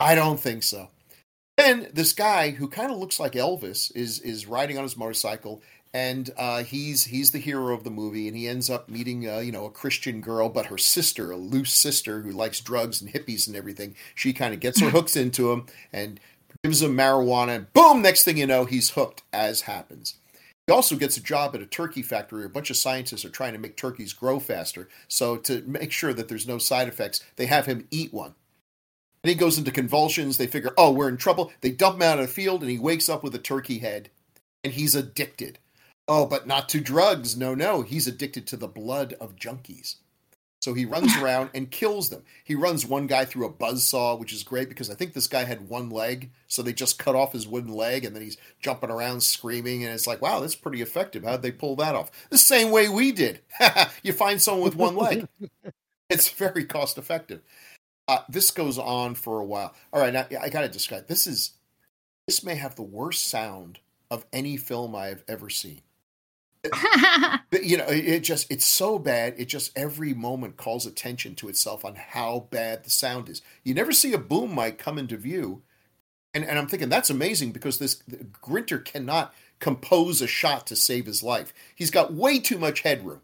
I 0.00 0.14
don't 0.14 0.40
think 0.40 0.62
so. 0.62 0.88
Then 1.58 1.88
this 1.92 2.14
guy 2.14 2.50
who 2.50 2.68
kind 2.68 2.90
of 2.90 2.96
looks 2.96 3.20
like 3.20 3.32
Elvis 3.32 3.94
is 3.94 4.18
is 4.20 4.46
riding 4.46 4.78
on 4.78 4.82
his 4.82 4.96
motorcycle, 4.96 5.62
and 5.92 6.30
uh, 6.36 6.62
he's 6.62 7.04
he's 7.04 7.32
the 7.32 7.38
hero 7.38 7.74
of 7.74 7.84
the 7.84 7.90
movie, 7.90 8.28
and 8.28 8.36
he 8.36 8.46
ends 8.46 8.70
up 8.70 8.88
meeting 8.88 9.28
uh, 9.28 9.38
you 9.38 9.52
know 9.52 9.66
a 9.66 9.70
Christian 9.70 10.20
girl, 10.20 10.48
but 10.48 10.66
her 10.66 10.78
sister, 10.78 11.32
a 11.32 11.36
loose 11.36 11.72
sister 11.72 12.22
who 12.22 12.30
likes 12.30 12.60
drugs 12.60 13.00
and 13.00 13.12
hippies 13.12 13.46
and 13.46 13.56
everything. 13.56 13.94
She 14.14 14.32
kind 14.32 14.54
of 14.54 14.60
gets 14.60 14.80
her 14.80 14.90
hooks 14.90 15.16
into 15.16 15.50
him 15.52 15.66
and 15.92 16.20
gives 16.62 16.82
him 16.82 16.96
marijuana. 16.96 17.56
And 17.56 17.72
boom! 17.72 18.02
Next 18.02 18.24
thing 18.24 18.36
you 18.36 18.46
know, 18.46 18.64
he's 18.64 18.90
hooked. 18.90 19.22
As 19.32 19.62
happens. 19.62 20.14
He 20.66 20.72
also 20.72 20.94
gets 20.94 21.16
a 21.16 21.22
job 21.22 21.56
at 21.56 21.62
a 21.62 21.66
turkey 21.66 22.02
factory. 22.02 22.44
A 22.44 22.48
bunch 22.48 22.70
of 22.70 22.76
scientists 22.76 23.24
are 23.24 23.30
trying 23.30 23.54
to 23.54 23.58
make 23.58 23.76
turkeys 23.76 24.12
grow 24.12 24.38
faster. 24.38 24.88
So 25.08 25.36
to 25.38 25.62
make 25.62 25.90
sure 25.90 26.14
that 26.14 26.28
there's 26.28 26.46
no 26.46 26.58
side 26.58 26.86
effects, 26.86 27.24
they 27.34 27.46
have 27.46 27.66
him 27.66 27.88
eat 27.90 28.14
one. 28.14 28.34
And 29.24 29.30
he 29.30 29.34
goes 29.34 29.58
into 29.58 29.72
convulsions. 29.72 30.36
They 30.36 30.46
figure, 30.46 30.72
oh, 30.78 30.92
we're 30.92 31.08
in 31.08 31.16
trouble. 31.16 31.52
They 31.60 31.70
dump 31.70 31.96
him 31.96 32.02
out 32.02 32.20
of 32.20 32.26
the 32.26 32.32
field, 32.32 32.62
and 32.62 32.70
he 32.70 32.78
wakes 32.78 33.08
up 33.08 33.24
with 33.24 33.34
a 33.34 33.38
turkey 33.38 33.78
head, 33.78 34.10
and 34.62 34.72
he's 34.72 34.94
addicted. 34.94 35.58
Oh, 36.12 36.26
but 36.26 36.44
not 36.44 36.68
to 36.70 36.80
drugs. 36.80 37.36
No, 37.36 37.54
no. 37.54 37.82
He's 37.82 38.08
addicted 38.08 38.44
to 38.48 38.56
the 38.56 38.66
blood 38.66 39.14
of 39.20 39.36
junkies. 39.36 39.94
So 40.60 40.74
he 40.74 40.84
runs 40.84 41.16
around 41.22 41.50
and 41.54 41.70
kills 41.70 42.10
them. 42.10 42.24
He 42.42 42.56
runs 42.56 42.84
one 42.84 43.06
guy 43.06 43.24
through 43.24 43.46
a 43.46 43.52
buzzsaw, 43.52 44.18
which 44.18 44.32
is 44.32 44.42
great 44.42 44.68
because 44.68 44.90
I 44.90 44.94
think 44.94 45.12
this 45.12 45.28
guy 45.28 45.44
had 45.44 45.68
one 45.68 45.88
leg. 45.88 46.32
So 46.48 46.62
they 46.62 46.72
just 46.72 46.98
cut 46.98 47.14
off 47.14 47.32
his 47.32 47.46
wooden 47.46 47.72
leg 47.72 48.04
and 48.04 48.16
then 48.16 48.24
he's 48.24 48.38
jumping 48.58 48.90
around 48.90 49.22
screaming. 49.22 49.84
And 49.84 49.94
it's 49.94 50.08
like, 50.08 50.20
wow, 50.20 50.40
that's 50.40 50.56
pretty 50.56 50.82
effective. 50.82 51.22
How'd 51.22 51.42
they 51.42 51.52
pull 51.52 51.76
that 51.76 51.94
off? 51.94 52.10
The 52.28 52.38
same 52.38 52.72
way 52.72 52.88
we 52.88 53.12
did. 53.12 53.38
you 54.02 54.12
find 54.12 54.42
someone 54.42 54.64
with 54.64 54.74
one 54.74 54.96
leg. 54.96 55.28
it's 56.10 56.28
very 56.28 56.64
cost 56.64 56.98
effective. 56.98 57.40
Uh, 58.08 58.22
this 58.28 58.50
goes 58.50 58.78
on 58.78 59.14
for 59.14 59.38
a 59.38 59.44
while. 59.44 59.76
All 59.92 60.00
right, 60.00 60.12
now 60.12 60.26
I 60.40 60.48
got 60.48 60.62
to 60.62 60.68
describe. 60.68 61.06
This 61.06 61.28
is 61.28 61.52
this 62.26 62.42
may 62.42 62.56
have 62.56 62.74
the 62.74 62.82
worst 62.82 63.28
sound 63.28 63.78
of 64.10 64.26
any 64.32 64.56
film 64.56 64.96
I 64.96 65.06
have 65.06 65.22
ever 65.28 65.48
seen. 65.48 65.82
You 67.52 67.78
know 67.78 67.86
it, 67.86 68.06
it 68.06 68.20
just 68.20 68.50
it's 68.50 68.64
so 68.64 68.98
bad 68.98 69.34
it 69.36 69.46
just 69.46 69.76
every 69.76 70.14
moment 70.14 70.56
calls 70.56 70.86
attention 70.86 71.34
to 71.36 71.48
itself 71.48 71.84
on 71.84 71.94
how 71.96 72.46
bad 72.50 72.84
the 72.84 72.90
sound 72.90 73.28
is. 73.28 73.42
You 73.64 73.74
never 73.74 73.92
see 73.92 74.12
a 74.12 74.18
boom 74.18 74.54
mic 74.54 74.78
come 74.78 74.98
into 74.98 75.16
view 75.16 75.62
and, 76.32 76.44
and 76.44 76.58
i'm 76.58 76.68
thinking 76.68 76.88
that's 76.88 77.10
amazing 77.10 77.50
because 77.50 77.78
this 77.78 78.02
grinter 78.40 78.78
cannot 78.78 79.34
compose 79.58 80.22
a 80.22 80.26
shot 80.26 80.66
to 80.68 80.76
save 80.76 81.06
his 81.06 81.22
life. 81.22 81.52
He's 81.74 81.90
got 81.90 82.14
way 82.14 82.38
too 82.38 82.56
much 82.56 82.80
headroom. 82.80 83.20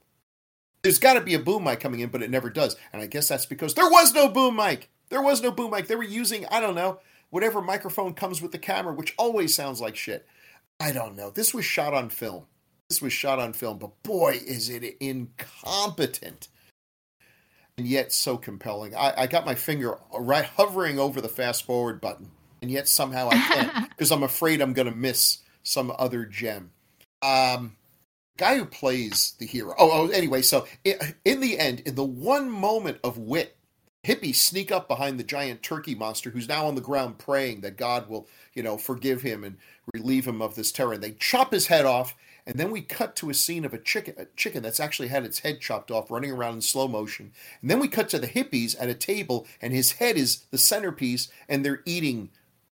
There's 0.83 0.99
got 0.99 1.15
to 1.15 1.21
be 1.21 1.35
a 1.35 1.39
boom 1.39 1.65
mic 1.65 1.79
coming 1.81 2.01
in 2.01 2.11
but 2.11 2.23
it 2.23 2.31
never 2.31 2.51
does. 2.51 2.77
And 2.93 3.01
i 3.01 3.07
guess 3.07 3.29
that's 3.29 3.47
because 3.47 3.75
there 3.75 3.91
was 3.91 4.13
no 4.13 4.29
boom 4.29 4.57
mic. 4.57 4.91
There 5.09 5.23
was 5.23 5.41
no 5.41 5.53
boom 5.53 5.71
mic. 5.71 5.87
They 5.87 5.97
were 5.97 6.03
using 6.03 6.47
i 6.47 6.61
don't 6.61 6.75
know 6.75 6.99
whatever 7.31 7.63
microphone 7.63 8.13
comes 8.13 8.43
with 8.43 8.53
the 8.53 8.59
camera 8.59 8.93
which 8.93 9.15
always 9.17 9.55
sounds 9.55 9.81
like 9.81 9.95
shit. 9.95 10.27
I 10.81 10.91
don't 10.91 11.17
know. 11.17 11.31
This 11.31 11.55
was 11.55 11.65
shot 11.65 11.95
on 11.95 12.11
film 12.11 12.47
this 12.89 13.03
was 13.03 13.13
shot 13.13 13.39
on 13.39 13.53
film, 13.53 13.79
but 13.79 14.03
boy, 14.03 14.39
is 14.47 14.69
it 14.69 14.97
incompetent 15.01 16.49
and 17.79 17.87
yet 17.87 18.13
so 18.13 18.37
compelling. 18.37 18.95
I, 18.95 19.13
I 19.17 19.27
got 19.27 19.45
my 19.45 19.55
finger 19.55 19.99
right 20.19 20.45
hovering 20.45 20.99
over 20.99 21.21
the 21.21 21.29
fast 21.29 21.65
forward 21.65 22.01
button, 22.01 22.31
and 22.63 22.71
yet 22.71 22.89
somehow 22.89 23.29
I 23.31 23.37
can't 23.37 23.89
because 23.91 24.11
I'm 24.11 24.23
afraid 24.23 24.61
I'm 24.61 24.73
going 24.73 24.89
to 24.89 24.97
miss 24.97 25.39
some 25.63 25.93
other 25.99 26.25
gem. 26.25 26.71
Um, 27.23 27.77
guy 28.39 28.57
who 28.57 28.65
plays 28.65 29.35
the 29.39 29.47
hero. 29.47 29.75
Oh, 29.79 29.91
oh 29.93 30.09
anyway, 30.09 30.43
so 30.43 30.67
i 30.87 31.15
in 31.25 31.41
the 31.41 31.59
end, 31.59 31.81
in 31.81 31.95
the 31.97 32.05
one 32.05 32.51
moment 32.51 32.99
of 33.05 33.19
wit, 33.19 33.57
hippies 34.07 34.37
sneak 34.37 34.71
up 34.71 34.89
behind 34.89 35.19
the 35.19 35.25
giant 35.25 35.63
turkey 35.63 35.95
monster 35.95 36.31
who's 36.31 36.49
now 36.49 36.67
on 36.67 36.77
the 36.77 36.81
ground 36.81 37.19
praying 37.19 37.61
that 37.61 37.77
God 37.77 38.09
will, 38.09 38.29
you 38.55 38.63
know, 38.63 38.79
forgive 38.79 39.23
him 39.23 39.45
and 39.45 39.57
relieve 39.93 40.27
him 40.27 40.41
of 40.41 40.55
this 40.55 40.73
terror. 40.73 40.93
And 40.93 41.03
they 41.03 41.13
chop 41.13 41.53
his 41.53 41.67
head 41.67 41.85
off 41.85 42.15
and 42.47 42.59
then 42.59 42.71
we 42.71 42.81
cut 42.81 43.17
to 43.17 43.31
a 43.31 43.35
scene 43.35 43.65
of 43.65 43.75
a 43.75 43.79
chicken, 43.79 44.15
a 44.17 44.27
chicken 44.37 44.63
that's 44.63 44.79
actually 44.79 45.09
had 45.09 45.25
its 45.25 45.41
head 45.41 45.61
chopped 45.61 45.91
off, 45.91 46.11
running 46.11 46.31
around 46.31 46.55
in 46.55 46.61
slow 46.61 46.87
motion. 46.87 47.33
And 47.61 47.71
then 47.71 47.81
we 47.81 47.89
cut 47.89 48.09
to 48.11 48.19
the 48.19 48.29
hippies 48.29 48.77
at 48.79 48.89
a 48.89 48.95
table, 48.95 49.47
and 49.61 49.73
his 49.73 49.93
head 49.93 50.17
is 50.17 50.47
the 50.53 50.59
centerpiece, 50.59 51.29
and 51.49 51.65
they're 51.65 51.83
eating 51.85 52.31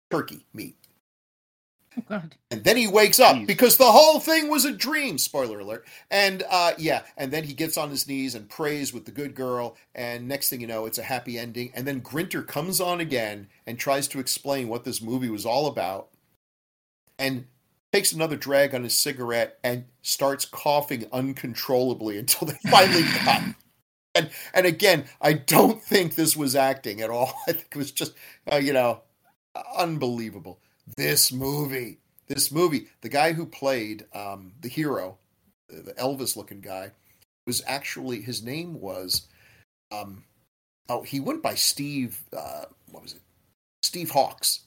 turkey 0.09 0.45
meat. 0.53 0.75
Oh, 1.97 2.03
God. 2.07 2.35
And 2.49 2.63
then 2.63 2.77
he 2.77 2.87
wakes 2.87 3.19
up 3.19 3.35
Jeez. 3.35 3.47
because 3.47 3.77
the 3.77 3.91
whole 3.91 4.19
thing 4.19 4.49
was 4.49 4.65
a 4.65 4.71
dream. 4.71 5.17
Spoiler 5.17 5.59
alert. 5.59 5.85
And 6.09 6.43
uh, 6.49 6.71
yeah, 6.77 7.03
and 7.17 7.31
then 7.31 7.43
he 7.43 7.53
gets 7.53 7.77
on 7.77 7.89
his 7.89 8.07
knees 8.07 8.33
and 8.35 8.49
prays 8.49 8.93
with 8.93 9.05
the 9.05 9.11
good 9.11 9.35
girl. 9.35 9.75
And 9.93 10.27
next 10.27 10.49
thing 10.49 10.61
you 10.61 10.67
know, 10.67 10.85
it's 10.85 10.97
a 10.97 11.03
happy 11.03 11.37
ending. 11.37 11.71
And 11.73 11.85
then 11.85 11.99
Grinter 12.01 12.43
comes 12.43 12.79
on 12.79 13.01
again 13.01 13.47
and 13.67 13.77
tries 13.77 14.07
to 14.09 14.19
explain 14.19 14.69
what 14.69 14.85
this 14.85 15.01
movie 15.01 15.29
was 15.29 15.45
all 15.45 15.67
about. 15.67 16.09
And 17.19 17.45
takes 17.91 18.11
another 18.11 18.35
drag 18.35 18.73
on 18.73 18.83
his 18.83 18.97
cigarette, 18.97 19.59
and 19.63 19.85
starts 20.01 20.45
coughing 20.45 21.05
uncontrollably 21.11 22.17
until 22.17 22.47
they 22.47 22.57
finally 22.69 23.03
got. 23.25 23.43
And 24.15 24.29
and 24.53 24.65
again, 24.65 25.05
I 25.21 25.33
don't 25.33 25.81
think 25.81 26.15
this 26.15 26.35
was 26.35 26.55
acting 26.55 27.01
at 27.01 27.09
all. 27.09 27.33
I 27.47 27.53
think 27.53 27.67
it 27.71 27.77
was 27.77 27.91
just 27.91 28.13
uh, 28.51 28.57
you 28.57 28.73
know 28.73 29.01
unbelievable. 29.77 30.59
This 30.97 31.31
movie, 31.31 31.99
this 32.27 32.51
movie, 32.51 32.87
the 33.01 33.09
guy 33.09 33.33
who 33.33 33.45
played 33.45 34.05
um, 34.13 34.53
the 34.61 34.69
hero, 34.69 35.17
the 35.69 35.93
Elvis 35.93 36.35
looking 36.35 36.61
guy, 36.61 36.91
was 37.45 37.61
actually 37.65 38.21
his 38.21 38.43
name 38.43 38.79
was 38.79 39.27
um, 39.91 40.23
oh 40.89 41.01
he 41.03 41.19
went 41.19 41.41
by 41.41 41.55
Steve 41.55 42.23
uh, 42.35 42.65
what 42.91 43.03
was 43.03 43.13
it 43.13 43.21
Steve 43.83 44.11
Hawkes 44.11 44.61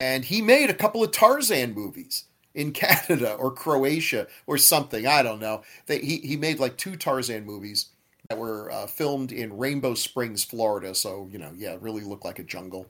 and 0.00 0.24
he 0.24 0.42
made 0.42 0.70
a 0.70 0.74
couple 0.74 1.04
of 1.04 1.12
Tarzan 1.12 1.74
movies 1.74 2.24
in 2.54 2.72
Canada 2.72 3.34
or 3.34 3.52
Croatia 3.52 4.26
or 4.46 4.58
something 4.58 5.06
I 5.06 5.22
don't 5.22 5.40
know 5.40 5.62
they, 5.86 5.98
he 5.98 6.18
he 6.18 6.36
made 6.36 6.58
like 6.58 6.76
two 6.76 6.96
Tarzan 6.96 7.44
movies 7.44 7.86
that 8.28 8.38
were 8.38 8.70
uh, 8.70 8.86
filmed 8.86 9.32
in 9.32 9.56
Rainbow 9.58 9.94
Springs 9.94 10.44
Florida 10.44 10.94
so 10.94 11.28
you 11.30 11.38
know 11.38 11.52
yeah 11.56 11.72
it 11.72 11.82
really 11.82 12.02
looked 12.02 12.24
like 12.24 12.38
a 12.38 12.44
jungle 12.44 12.86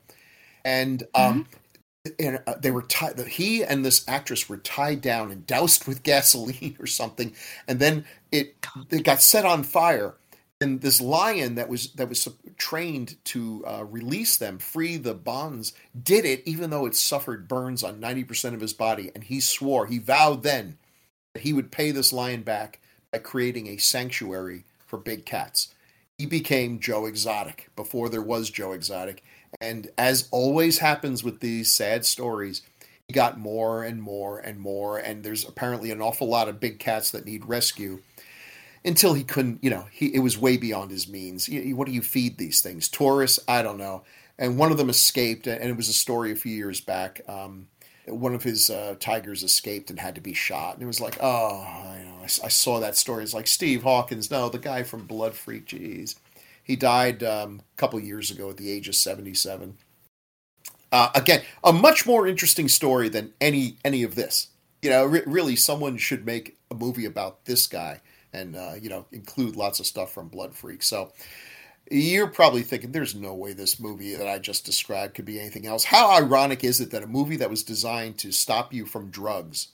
and 0.65 1.03
um, 1.13 1.43
mm-hmm 1.43 1.57
and 2.19 2.41
uh, 2.47 2.55
they 2.59 2.71
were 2.71 2.81
tied. 2.83 3.19
He 3.27 3.63
and 3.63 3.85
this 3.85 4.07
actress 4.07 4.49
were 4.49 4.57
tied 4.57 5.01
down 5.01 5.31
and 5.31 5.45
doused 5.45 5.87
with 5.87 6.03
gasoline 6.03 6.77
or 6.79 6.87
something, 6.87 7.33
and 7.67 7.79
then 7.79 8.05
it 8.31 8.55
it 8.89 9.03
got 9.03 9.21
set 9.21 9.45
on 9.45 9.63
fire. 9.63 10.15
And 10.61 10.79
this 10.81 11.01
lion 11.01 11.55
that 11.55 11.69
was 11.69 11.91
that 11.93 12.07
was 12.07 12.27
trained 12.55 13.15
to 13.25 13.65
uh, 13.65 13.83
release 13.83 14.37
them, 14.37 14.59
free 14.59 14.95
the 14.97 15.15
bonds, 15.15 15.73
did 16.01 16.23
it 16.23 16.43
even 16.45 16.69
though 16.69 16.85
it 16.85 16.95
suffered 16.95 17.47
burns 17.47 17.83
on 17.83 17.99
ninety 17.99 18.23
percent 18.23 18.53
of 18.53 18.61
his 18.61 18.73
body. 18.73 19.09
And 19.15 19.23
he 19.23 19.39
swore, 19.39 19.87
he 19.87 19.97
vowed 19.97 20.43
then 20.43 20.77
that 21.33 21.41
he 21.41 21.51
would 21.51 21.71
pay 21.71 21.89
this 21.89 22.13
lion 22.13 22.43
back 22.43 22.79
by 23.11 23.17
creating 23.17 23.67
a 23.67 23.77
sanctuary 23.77 24.63
for 24.85 24.97
big 24.97 25.25
cats. 25.25 25.73
He 26.19 26.27
became 26.27 26.79
Joe 26.79 27.07
Exotic 27.07 27.69
before 27.75 28.07
there 28.07 28.21
was 28.21 28.51
Joe 28.51 28.73
Exotic, 28.73 29.23
and 29.59 29.89
as 29.97 30.29
always 30.29 30.77
happens 30.77 31.23
with 31.23 31.39
these 31.39 31.73
sad 31.73 32.05
stories, 32.05 32.61
he 33.07 33.13
got 33.15 33.39
more 33.39 33.83
and 33.83 33.99
more 33.99 34.37
and 34.37 34.59
more. 34.59 34.99
And 34.99 35.23
there's 35.23 35.43
apparently 35.43 35.89
an 35.89 36.01
awful 36.01 36.27
lot 36.27 36.47
of 36.47 36.59
big 36.59 36.77
cats 36.77 37.09
that 37.11 37.25
need 37.25 37.45
rescue 37.45 38.01
until 38.83 39.13
he 39.13 39.23
couldn't, 39.23 39.63
you 39.63 39.69
know, 39.69 39.85
he, 39.91 40.13
it 40.13 40.19
was 40.19 40.37
way 40.37 40.57
beyond 40.57 40.91
his 40.91 41.07
means. 41.07 41.49
What 41.49 41.87
do 41.87 41.93
you 41.93 42.01
feed 42.01 42.37
these 42.37 42.61
things? 42.61 42.87
Tourists? 42.87 43.39
I 43.47 43.61
don't 43.61 43.77
know. 43.77 44.03
And 44.37 44.57
one 44.57 44.71
of 44.71 44.77
them 44.77 44.89
escaped, 44.89 45.45
and 45.45 45.63
it 45.63 45.77
was 45.77 45.89
a 45.89 45.93
story 45.93 46.31
a 46.31 46.35
few 46.35 46.55
years 46.55 46.81
back. 46.81 47.21
Um, 47.27 47.67
one 48.07 48.33
of 48.33 48.41
his 48.41 48.69
uh, 48.69 48.95
tigers 48.99 49.43
escaped 49.43 49.91
and 49.91 49.99
had 49.99 50.15
to 50.15 50.21
be 50.21 50.33
shot. 50.33 50.73
And 50.73 50.83
it 50.83 50.87
was 50.87 50.99
like, 50.99 51.17
oh, 51.21 51.61
I 51.61 52.03
know. 52.03 52.15
I, 52.21 52.23
I, 52.23 52.47
saw 52.47 52.79
that 52.79 52.97
story. 52.97 53.23
It's 53.23 53.35
like 53.35 53.47
Steve 53.47 53.83
Hawkins, 53.83 54.31
no, 54.31 54.49
the 54.49 54.57
guy 54.57 54.81
from 54.81 55.05
Blood 55.05 55.35
Freak. 55.35 55.67
Jeez. 55.67 56.15
He 56.63 56.75
died 56.75 57.23
um, 57.23 57.61
a 57.75 57.77
couple 57.77 57.99
years 57.99 58.31
ago 58.31 58.49
at 58.49 58.57
the 58.57 58.71
age 58.71 58.87
of 58.87 58.95
77. 58.95 59.77
Uh, 60.91 61.09
again, 61.13 61.41
a 61.63 61.71
much 61.71 62.05
more 62.05 62.27
interesting 62.27 62.67
story 62.67 63.09
than 63.09 63.33
any 63.39 63.77
any 63.85 64.03
of 64.03 64.15
this. 64.15 64.47
You 64.81 64.89
know, 64.89 65.05
re- 65.05 65.23
really, 65.25 65.55
someone 65.55 65.97
should 65.97 66.25
make 66.25 66.57
a 66.69 66.75
movie 66.75 67.05
about 67.05 67.45
this 67.45 67.65
guy 67.65 68.01
and 68.33 68.55
uh, 68.55 68.73
you 68.79 68.89
know 68.89 69.05
include 69.11 69.55
lots 69.55 69.79
of 69.79 69.85
stuff 69.85 70.13
from 70.13 70.27
Blood 70.27 70.55
Freak. 70.55 70.83
So 70.83 71.11
you're 71.89 72.27
probably 72.27 72.61
thinking, 72.61 72.91
there's 72.91 73.15
no 73.15 73.33
way 73.33 73.53
this 73.53 73.79
movie 73.79 74.15
that 74.15 74.27
I 74.27 74.39
just 74.39 74.65
described 74.65 75.13
could 75.13 75.25
be 75.25 75.39
anything 75.39 75.65
else. 75.65 75.83
How 75.83 76.11
ironic 76.11 76.63
is 76.63 76.79
it 76.79 76.91
that 76.91 77.03
a 77.03 77.07
movie 77.07 77.37
that 77.37 77.49
was 77.49 77.63
designed 77.63 78.17
to 78.19 78.31
stop 78.31 78.73
you 78.73 78.85
from 78.85 79.09
drugs 79.09 79.69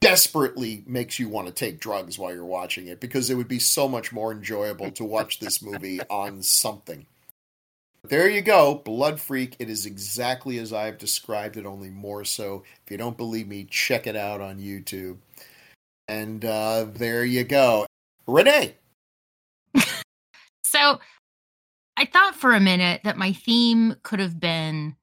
desperately 0.00 0.82
makes 0.86 1.18
you 1.18 1.28
want 1.28 1.46
to 1.46 1.52
take 1.52 1.78
drugs 1.78 2.18
while 2.18 2.32
you're 2.32 2.44
watching 2.44 2.86
it 2.86 3.00
because 3.00 3.28
it 3.28 3.34
would 3.34 3.48
be 3.48 3.58
so 3.58 3.86
much 3.86 4.12
more 4.12 4.32
enjoyable 4.32 4.90
to 4.92 5.04
watch 5.04 5.38
this 5.38 5.60
movie 5.60 6.00
on 6.10 6.42
something. 6.42 7.06
There 8.02 8.30
you 8.30 8.40
go, 8.40 8.76
Blood 8.76 9.20
Freak. 9.20 9.56
It 9.58 9.68
is 9.68 9.84
exactly 9.84 10.58
as 10.58 10.72
I've 10.72 10.96
described 10.96 11.58
it, 11.58 11.66
only 11.66 11.90
more 11.90 12.24
so. 12.24 12.62
If 12.84 12.90
you 12.90 12.96
don't 12.96 13.16
believe 13.16 13.46
me, 13.46 13.64
check 13.64 14.06
it 14.06 14.16
out 14.16 14.40
on 14.40 14.58
YouTube. 14.58 15.18
And 16.10 16.44
uh, 16.44 16.86
there 16.92 17.24
you 17.24 17.44
go. 17.44 17.86
Renee. 18.26 18.74
so 20.64 20.98
I 21.96 22.04
thought 22.04 22.34
for 22.34 22.52
a 22.52 22.58
minute 22.58 23.02
that 23.04 23.16
my 23.16 23.32
theme 23.32 23.94
could 24.02 24.18
have 24.18 24.40
been 24.40 24.96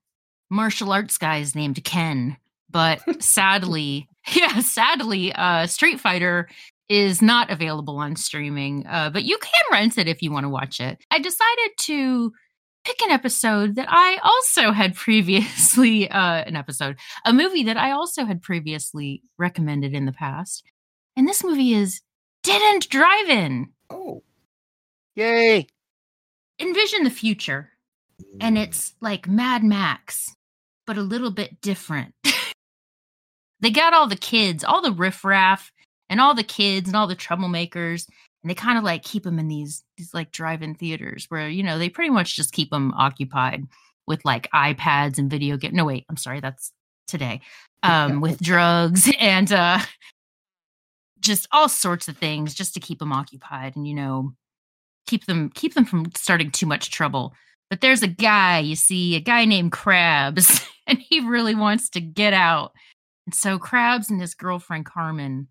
martial 0.50 0.91
arts 0.91 1.17
guys 1.17 1.56
named 1.56 1.82
Ken, 1.86 2.36
but 2.70 3.00
sadly, 3.24 4.10
yeah, 4.36 4.60
sadly, 4.60 5.32
uh, 5.32 5.65
Street 5.67 6.02
Fighter 6.02 6.50
is 6.89 7.22
not 7.22 7.50
available 7.50 8.00
on 8.00 8.17
streaming, 8.17 8.86
uh, 8.86 9.10
but 9.10 9.24
you 9.24 9.38
can 9.38 9.63
rent 9.72 9.98
it 9.98 10.10
if 10.10 10.22
you 10.22 10.30
want 10.30 10.43
to 10.43 10.50
watch 10.50 10.82
it. 10.82 10.98
I 11.10 11.20
decided 11.20 11.72
to 11.84 12.34
pick 12.84 13.02
an 13.02 13.12
episode 13.12 13.76
that 13.76 13.88
I 13.89 14.20
also 14.24 14.74
had 14.74 14.93
previously, 14.93 16.12
uh, 16.12 16.43
an 16.43 16.58
episode, 16.58 16.98
a 17.24 17.32
movie 17.32 17.63
that 17.63 17.78
I 17.78 17.91
also 17.91 18.26
had 18.26 18.41
previously 18.41 19.22
recommended 19.38 19.93
in 19.93 20.06
the 20.06 20.12
past. 20.12 20.63
And 21.17 21.27
this 21.27 21.43
movie 21.43 21.73
is 21.73 22.01
Dead 22.43 22.62
End 22.62 22.88
Drive 22.88 23.27
In. 23.27 23.69
Oh, 23.89 24.21
yay. 25.15 25.65
Envision 26.60 27.03
the 27.03 27.10
future, 27.10 27.71
and 28.39 28.56
it's 28.56 28.93
like 29.01 29.27
Mad 29.27 29.63
Max, 29.63 30.36
but 30.86 30.97
a 30.97 31.01
little 31.01 31.32
bit 31.32 31.60
different. 31.60 32.13
they 33.62 33.71
got 33.71 33.93
all 33.93 34.06
the 34.06 34.15
kids, 34.15 34.63
all 34.63 34.80
the 34.82 34.91
riffraff, 34.91 35.71
and 36.08 36.21
all 36.21 36.36
the 36.36 36.43
kids 36.43 36.88
and 36.88 36.95
all 36.95 37.08
the 37.08 37.15
troublemakers, 37.15 38.08
and 38.43 38.49
they 38.51 38.56
kind 38.56 38.77
of 38.77 38.84
like 38.84 39.03
keep 39.03 39.23
them 39.23 39.39
in 39.39 39.47
these 39.47 39.84
these 39.97 40.13
like 40.13 40.32
drive-in 40.32 40.75
theaters 40.75 41.25
where 41.30 41.49
you 41.49 41.63
know 41.63 41.80
they 41.80 41.89
pretty 41.89 42.12
much 42.12 42.36
just 42.36 42.53
keep 42.53 42.69
them 42.69 42.93
occupied 42.93 43.63
with 44.06 44.23
like 44.23 44.51
iPads 44.51 45.17
and 45.17 45.32
video 45.32 45.58
game. 45.58 45.73
No, 45.73 45.86
wait, 45.86 46.06
I'm 46.10 46.17
sorry, 46.17 46.41
that's 46.41 46.71
today. 47.08 47.41
Um, 47.82 48.21
with 48.21 48.39
drugs 48.39 49.12
and 49.19 49.51
uh, 49.51 49.80
just 51.19 51.47
all 51.51 51.69
sorts 51.69 52.08
of 52.08 52.17
things 52.17 52.53
just 52.53 52.73
to 52.73 52.80
keep 52.80 52.99
them 52.99 53.13
occupied 53.13 53.75
and 53.75 53.88
you 53.88 53.93
know 53.93 54.34
keep 55.08 55.25
them 55.25 55.49
keep 55.53 55.73
them 55.73 55.86
from 55.86 56.12
starting 56.15 56.51
too 56.51 56.65
much 56.65 56.91
trouble. 56.91 57.34
But 57.69 57.82
there's 57.82 58.01
a 58.01 58.08
guy, 58.08 58.60
you 58.60 58.77
see, 58.77 59.17
a 59.17 59.19
guy 59.19 59.43
named 59.43 59.73
Crabs, 59.73 60.62
and 60.88 60.99
he 60.99 61.19
really 61.19 61.53
wants 61.53 61.89
to 61.89 62.01
get 62.01 62.34
out 62.34 62.71
and 63.27 63.36
so 63.36 63.60
Crabs 63.60 64.10
and 64.10 64.19
his 64.19 64.34
girlfriend 64.34 64.86
Carmen 64.86 65.47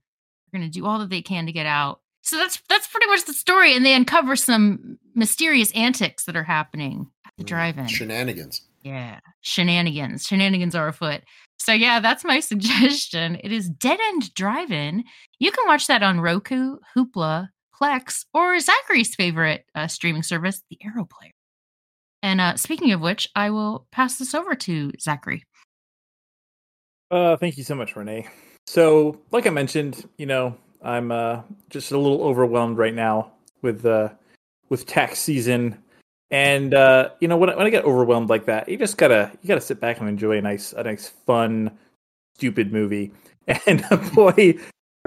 are 0.49 0.59
going 0.59 0.69
to 0.69 0.79
do 0.79 0.87
all 0.87 0.99
that 0.99 1.11
they 1.11 1.23
can 1.23 1.47
to 1.47 1.53
get 1.53 1.67
out. 1.67 2.01
So 2.23 2.37
that's 2.37 2.61
that's 2.69 2.89
pretty 2.89 3.07
much 3.07 3.27
the 3.27 3.35
story, 3.35 3.77
and 3.77 3.87
they 3.87 3.95
uncover 3.95 4.35
some 4.35 4.99
mysterious 5.15 5.71
antics 5.73 6.25
that 6.25 6.35
are 6.35 6.43
happening 6.43 7.07
at 7.25 7.33
the 7.37 7.45
mm, 7.45 7.49
drive-in. 7.49 7.87
Shenanigans. 7.87 8.63
Yeah, 8.83 9.21
shenanigans. 9.43 10.27
Shenanigans 10.27 10.75
are 10.75 10.89
afoot. 10.89 11.23
So 11.67 11.73
yeah, 11.73 11.99
that's 11.99 12.23
my 12.23 12.39
suggestion. 12.53 13.39
It 13.43 13.51
is 13.51 13.69
Dead 13.69 13.99
End 14.01 14.33
Drive-In. 14.35 15.03
You 15.41 15.51
can 15.51 15.67
watch 15.67 15.89
that 15.89 16.01
on 16.01 16.21
Roku, 16.21 16.77
Hoopla, 16.97 17.49
Plex, 17.75 18.25
or 18.33 18.61
Zachary's 18.61 19.17
favorite 19.17 19.65
uh, 19.75 19.89
streaming 19.89 20.23
service, 20.23 20.63
the 20.71 20.79
Arrow 20.85 21.09
Player. 21.11 21.33
And 22.23 22.41
uh, 22.41 22.55
speaking 22.55 22.93
of 22.93 23.01
which, 23.01 23.29
I 23.35 23.51
will 23.51 23.89
pass 23.91 24.17
this 24.17 24.33
over 24.33 24.55
to 24.55 24.93
Zachary. 25.01 25.43
Uh, 27.11 27.37
thank 27.37 27.59
you 27.59 27.65
so 27.65 27.75
much, 27.75 27.97
Renee. 27.97 28.29
So, 28.69 29.21
like 29.33 29.49
I 29.49 29.51
mentioned, 29.51 30.09
you 30.19 30.27
know, 30.27 30.57
I'm 30.83 31.11
uh, 31.11 31.43
just 31.69 31.91
a 31.91 31.99
little 31.99 32.23
overwhelmed 32.23 32.79
right 32.79 32.95
now 32.95 33.33
with 33.63 33.85
uh, 33.85 34.11
with 34.69 34.87
tax 34.87 35.19
season, 35.19 35.83
and 36.31 36.75
uh, 36.75 37.11
you 37.21 37.29
know, 37.29 37.37
when 37.37 37.51
I, 37.51 37.57
when 37.57 37.67
I 37.67 37.71
get 37.71 37.85
overwhelmed 37.85 38.29
like 38.29 38.47
that, 38.47 38.69
you 38.69 38.77
just 38.77 38.97
gotta 38.97 39.31
you 39.43 39.49
gotta 39.49 39.61
sit 39.61 39.81
back 39.81 40.01
and 40.01 40.09
enjoy 40.09 40.39
a 40.39 40.43
nice 40.43 40.73
a 40.73 40.83
nice 40.83 41.09
fun 41.09 41.77
stupid 42.35 42.73
movie. 42.73 43.13
And 43.69 43.85
boy, 44.13 44.57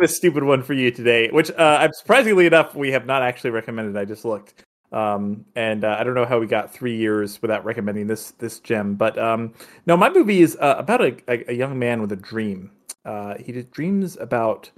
a 0.01 0.07
stupid 0.07 0.45
one 0.45 0.63
for 0.63 0.73
you 0.73 0.91
today, 0.91 1.29
which 1.29 1.51
uh, 1.51 1.77
I'm 1.81 1.91
surprisingly 1.91 2.45
enough 2.45 2.73
we 2.73 2.91
have 2.91 3.05
not 3.05 3.21
actually 3.21 3.49
recommended. 3.49 3.97
I 3.97 4.05
just 4.05 4.23
looked. 4.23 4.63
Um, 4.91 5.45
and 5.55 5.83
uh, 5.83 5.97
I 5.99 6.03
don't 6.03 6.15
know 6.15 6.25
how 6.25 6.39
we 6.39 6.47
got 6.47 6.73
three 6.73 6.95
years 6.95 7.41
without 7.41 7.63
recommending 7.63 8.07
this 8.07 8.31
this 8.31 8.59
gem, 8.59 8.95
but 8.95 9.19
um, 9.19 9.53
no, 9.85 9.95
my 9.95 10.09
movie 10.09 10.41
is 10.41 10.57
uh, 10.59 10.75
about 10.77 11.01
a, 11.01 11.17
a, 11.27 11.51
a, 11.51 11.53
young 11.53 11.77
man 11.77 12.01
with 12.01 12.11
a 12.11 12.15
dream. 12.15 12.71
Uh, 13.05 13.35
he 13.37 13.51
dreams 13.61 14.17
about 14.17 14.71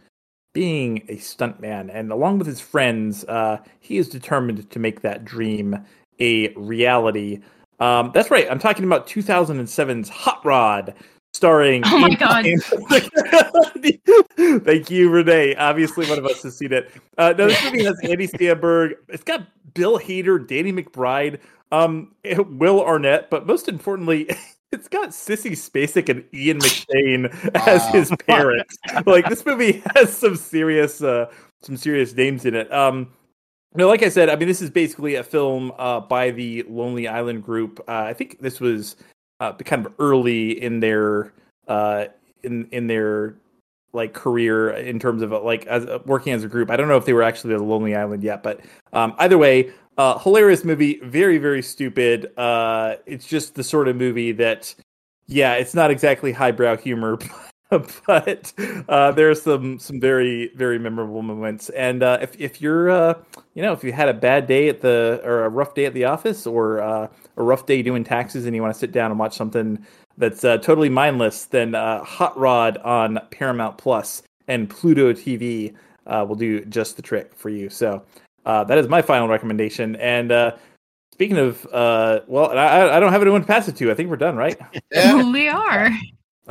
being 0.54 1.04
a 1.08 1.16
stuntman, 1.16 1.90
and 1.94 2.12
along 2.12 2.40
with 2.40 2.48
his 2.48 2.60
friends, 2.60 3.24
uh, 3.26 3.60
he 3.80 3.98
is 3.98 4.10
determined 4.10 4.70
to 4.70 4.80
make 4.80 5.02
that 5.02 5.24
dream 5.24 5.86
a 6.22 6.54
reality. 6.56 7.42
Um, 7.80 8.12
that's 8.14 8.32
right. 8.32 8.48
I'm 8.50 8.60
talking 8.60 8.86
about 8.86 9.08
2007's 9.08 10.08
Hot 10.10 10.46
Rod, 10.46 10.94
starring. 11.34 11.82
Oh 11.86 12.00
my 12.00 12.16
god! 12.16 12.46
Thank 14.64 14.92
you, 14.92 15.10
Renee. 15.10 15.56
Obviously, 15.56 16.08
one 16.08 16.20
of 16.20 16.26
us 16.26 16.44
has 16.44 16.58
seen 16.58 16.72
it. 16.72 16.92
Uh, 17.18 17.34
no, 17.38 17.48
this 17.48 17.64
movie 17.64 17.84
has 17.84 18.00
Andy 18.04 18.28
Samberg. 18.38 18.94
It's 19.10 19.24
got 19.24 19.48
Bill 19.74 20.00
Hader, 20.00 20.46
Danny 20.48 20.72
McBride, 20.72 21.40
um, 21.72 22.14
Will 22.24 22.84
Arnett, 22.84 23.30
but 23.30 23.48
most 23.48 23.68
importantly, 23.68 24.30
it's 24.72 24.88
got 24.88 25.10
Sissy 25.10 25.52
Spacek 25.52 26.10
and 26.10 26.24
Ian 26.34 26.60
McShane 26.60 27.30
as 27.68 27.86
his 27.88 28.14
parents. 28.28 28.78
like 29.06 29.28
this 29.28 29.46
movie 29.46 29.84
has 29.96 30.16
some 30.16 30.36
serious 30.36 31.02
uh 31.02 31.26
some 31.62 31.78
serious 31.78 32.14
names 32.16 32.46
in 32.46 32.56
it. 32.56 32.72
Um 32.72 33.10
no, 33.76 33.88
like 33.88 34.04
I 34.04 34.10
said, 34.10 34.30
I 34.30 34.36
mean 34.36 34.48
this 34.48 34.62
is 34.62 34.70
basically 34.70 35.16
a 35.16 35.24
film 35.24 35.72
uh 35.78 36.00
by 36.00 36.32
the 36.32 36.64
Lonely 36.70 37.08
Island 37.08 37.44
group. 37.44 37.80
Uh, 37.88 38.04
I 38.04 38.14
think 38.14 38.40
this 38.40 38.60
was 38.60 38.96
uh 39.40 39.54
kind 39.54 39.86
of 39.86 39.94
early 40.00 40.62
in 40.62 40.80
their 40.80 41.34
uh 41.68 42.06
in 42.44 42.68
in 42.72 42.88
their 42.88 43.36
like 43.94 44.14
career 44.14 44.72
in 44.72 45.00
terms 45.00 45.22
of 45.22 45.34
uh, 45.34 45.42
like 45.42 45.66
as 45.68 45.86
uh, 45.86 46.00
working 46.06 46.34
as 46.34 46.44
a 46.44 46.48
group. 46.48 46.70
I 46.70 46.78
don't 46.78 46.88
know 46.88 46.98
if 46.98 47.06
they 47.06 47.14
were 47.14 47.24
actually 47.24 47.56
the 47.56 47.64
Lonely 47.64 47.96
Island 47.96 48.24
yet, 48.24 48.44
but 48.44 48.62
um 48.94 49.14
either 49.20 49.38
way, 49.38 49.72
hilarious 49.98 50.64
movie, 50.64 51.00
very 51.04 51.38
very 51.38 51.62
stupid. 51.62 52.32
It's 52.38 53.26
just 53.26 53.56
the 53.56 53.64
sort 53.64 53.88
of 53.88 53.96
movie 53.96 54.32
that 54.34 54.74
yeah, 55.28 55.54
it's 55.54 55.74
not 55.74 55.92
exactly 55.92 56.32
highbrow 56.32 56.78
humor, 56.78 57.16
but 57.18 57.30
uh, 58.90 59.12
there's 59.12 59.42
some 59.42 59.80
some 59.80 60.00
very 60.00 60.52
very 60.56 60.78
memorable 60.78 61.22
moments. 61.22 61.70
And 61.70 62.04
uh, 62.04 62.18
if 62.22 62.40
if 62.40 62.62
you're 62.62 62.90
uh, 62.90 63.14
you 63.54 63.62
know 63.62 63.72
if 63.72 63.84
you 63.84 63.94
had 63.94 64.10
a 64.10 64.14
bad 64.14 64.48
day 64.48 64.70
at 64.70 64.82
the 64.82 65.22
or 65.24 65.46
a 65.46 65.50
rough 65.50 65.74
day 65.74 65.86
at 65.86 65.94
the 65.94 66.06
office 66.06 66.46
or 66.46 66.82
uh, 66.82 67.08
a 67.38 67.44
rough 67.44 67.66
day 67.66 67.82
doing 67.82 68.04
taxes 68.04 68.46
and 68.46 68.56
you 68.56 68.62
want 68.62 68.74
to 68.74 68.80
sit 68.80 68.92
down 68.92 69.12
and 69.12 69.20
watch 69.20 69.36
something 69.36 69.84
that's 70.18 70.44
uh, 70.44 70.58
totally 70.58 70.90
mindless, 70.90 71.46
then 71.46 71.76
uh, 71.76 72.04
Hot 72.04 72.38
Rod 72.38 72.78
on 72.80 73.20
Paramount 73.32 73.78
Plus 73.78 74.24
and 74.48 74.70
Pluto 74.70 75.14
TV 75.14 75.74
uh, 76.08 76.26
will 76.28 76.36
do 76.36 76.64
just 76.66 76.96
the 76.96 77.02
trick 77.02 77.34
for 77.36 77.50
you. 77.50 77.70
So 77.70 78.04
uh, 78.46 78.64
that 78.66 78.78
is 78.78 78.88
my 78.88 79.02
final 79.02 79.28
recommendation. 79.28 79.96
And 79.98 80.32
uh, 80.32 80.58
speaking 81.14 81.38
of, 81.38 81.66
uh, 81.72 82.22
well, 82.28 82.58
I, 82.58 82.98
I 82.98 83.00
don't 83.00 83.12
have 83.12 83.22
anyone 83.22 83.42
to 83.42 83.48
pass 83.48 83.68
it 83.68 83.76
to. 83.78 83.92
I 83.92 83.94
think 83.94 84.10
we're 84.10 84.18
done, 84.18 84.36
right? 84.36 84.60
Yeah. 84.92 85.24
we 85.32 85.48
are. 85.48 85.90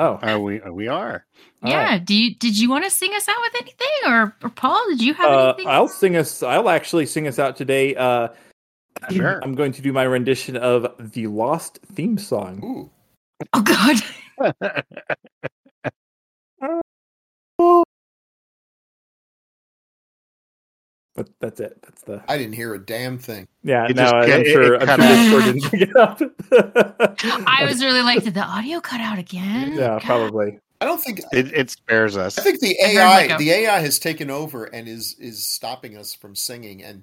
Oh, 0.00 0.18
Are 0.22 0.40
we? 0.40 0.60
We 0.60 0.88
are. 0.88 1.26
All 1.62 1.70
yeah. 1.70 1.84
right. 1.84 2.04
Do 2.04 2.14
you 2.14 2.34
did 2.36 2.58
you 2.58 2.70
want 2.70 2.84
to 2.84 2.90
sing 2.90 3.12
us 3.14 3.28
out 3.28 3.36
with 3.42 3.60
anything, 3.60 3.86
or 4.06 4.34
or 4.42 4.48
Paul? 4.48 4.82
Did 4.88 5.02
you 5.02 5.12
have 5.12 5.30
Uh, 5.30 5.48
anything? 5.50 5.66
I'll 5.68 5.88
sing 5.88 6.16
us. 6.16 6.42
I'll 6.42 6.70
actually 6.70 7.04
sing 7.04 7.28
us 7.28 7.38
out 7.38 7.54
today. 7.56 7.94
Uh, 7.94 8.28
Sure. 9.10 9.40
I'm 9.42 9.54
going 9.54 9.72
to 9.72 9.82
do 9.82 9.92
my 9.92 10.02
rendition 10.04 10.56
of 10.56 10.94
the 11.12 11.26
Lost 11.26 11.78
theme 11.94 12.16
song. 12.18 12.60
Ooh. 12.64 12.90
oh 13.52 13.62
God. 13.62 14.82
But 21.20 21.28
that's 21.38 21.60
it. 21.60 21.78
That's 21.82 22.00
the 22.02 22.22
I 22.28 22.38
didn't 22.38 22.54
hear 22.54 22.72
a 22.72 22.78
damn 22.78 23.18
thing. 23.18 23.46
yeah. 23.62 23.84
It 23.86 23.94
no, 23.96 24.02
just- 24.04 24.14
I- 24.14 24.24
it- 24.26 24.32
I'm 24.34 24.40
it- 24.40 24.46
sure. 24.52 24.74
it 24.74 24.80
I'm 24.80 24.86
cut 24.86 25.00
sure 25.00 25.08
out. 25.10 25.22
Discord 25.22 25.44
didn't 25.44 25.70
pick 25.70 25.80
it 25.82 25.96
up. 25.96 27.46
I 27.46 27.64
was 27.68 27.84
really 27.84 28.00
like, 28.02 28.24
did 28.24 28.32
the 28.34 28.42
audio 28.42 28.80
cut 28.80 29.00
out 29.02 29.18
again? 29.18 29.72
yeah, 29.72 29.78
God. 29.88 30.02
probably. 30.02 30.58
I 30.80 30.86
don't 30.86 30.98
think 30.98 31.20
It, 31.32 31.52
it 31.52 31.68
spares 31.70 32.16
us. 32.16 32.38
I 32.38 32.42
think 32.42 32.60
the 32.60 32.74
AI 32.82 33.04
like 33.26 33.30
a- 33.32 33.36
the 33.36 33.50
AI 33.50 33.80
has 33.80 33.98
taken 33.98 34.30
over 34.30 34.64
and 34.64 34.88
is 34.88 35.14
is 35.18 35.46
stopping 35.46 35.98
us 35.98 36.14
from 36.14 36.34
singing. 36.34 36.82
And 36.82 37.02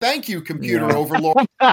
thank 0.00 0.30
you, 0.30 0.40
computer 0.40 0.86
Yeah. 0.88 0.96
overlord. 0.96 1.46
Uh, 1.60 1.72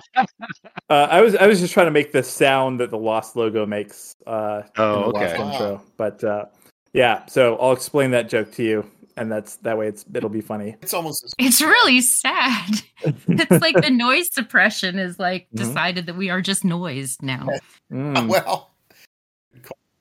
I 0.90 1.22
was 1.22 1.36
I 1.38 1.48
was 1.48 1.62
just 1.62 1.74
trying 1.74 1.88
to 1.88 1.92
make 1.92 2.12
the 2.12 2.24
sound 2.24 2.82
that 2.82 2.90
the 2.92 2.98
Lost 2.98 3.38
logo 3.38 3.66
makes. 3.66 4.16
Uh, 4.28 4.64
Oh, 4.78 4.96
in 4.96 5.00
the 5.14 5.18
okay. 5.18 5.38
Lost 5.40 5.54
intro, 5.54 5.82
but 5.96 6.24
uh, 6.26 6.46
yeah. 6.94 7.26
So 7.28 7.56
I'll 7.58 7.72
explain 7.72 8.12
that 8.12 8.28
joke 8.30 8.52
to 8.54 8.64
you, 8.64 8.92
and 9.18 9.32
that's 9.32 9.56
that 9.58 9.78
way. 9.78 9.88
It's 9.88 10.06
it'll 10.14 10.30
be 10.30 10.42
funny. 10.42 10.76
It's 10.82 10.94
almost 10.94 11.24
as 11.24 11.34
It's 11.38 11.62
really 11.62 12.02
sad. 12.02 12.82
It's 13.28 13.62
like 13.62 13.76
the 13.82 13.90
noise 13.92 14.28
suppression 14.32 14.98
is 14.98 15.20
like 15.20 15.48
Mhm. 15.54 15.58
decided 15.58 16.06
that 16.08 16.16
we 16.16 16.30
are 16.30 16.42
just 16.42 16.64
noise 16.66 17.18
now. 17.22 17.48
Mm. 17.92 18.28
well. 18.30 18.72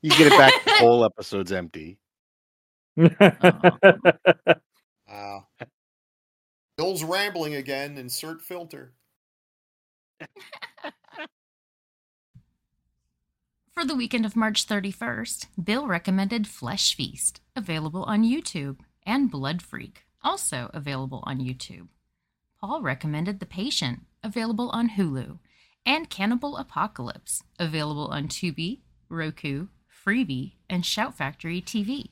You 0.01 0.11
get 0.11 0.27
it 0.33 0.39
back. 0.39 0.53
The 0.65 0.71
whole 0.79 1.05
episode's 1.05 1.53
empty. 1.53 1.99
Wow. 5.09 5.47
Bill's 6.77 7.05
rambling 7.05 7.55
again. 7.55 7.97
Insert 7.99 8.43
filter. 8.43 8.93
For 13.75 13.85
the 13.85 13.95
weekend 13.97 14.25
of 14.25 14.37
March 14.37 14.67
31st, 14.67 15.47
Bill 15.63 15.87
recommended 15.87 16.47
Flesh 16.47 16.95
Feast, 16.95 17.41
available 17.57 18.05
on 18.05 18.23
YouTube, 18.23 18.79
and 19.07 19.31
Blood 19.31 19.63
Freak, 19.63 20.05
also 20.23 20.71
available 20.73 21.23
on 21.27 21.39
YouTube. 21.39 21.89
Paul 22.61 22.83
recommended 22.83 23.41
The 23.41 23.47
Patient, 23.47 24.01
available 24.23 24.71
on 24.71 24.91
Hulu, 24.91 25.39
and 25.85 26.09
Cannibal 26.09 26.57
Apocalypse, 26.57 27.43
available 27.59 28.09
on 28.09 28.29
Tubi, 28.29 28.81
Roku, 29.09 29.67
Freevee, 29.89 30.53
and 30.69 30.85
Shout 30.85 31.17
Factory 31.17 31.61
TV. 31.61 32.09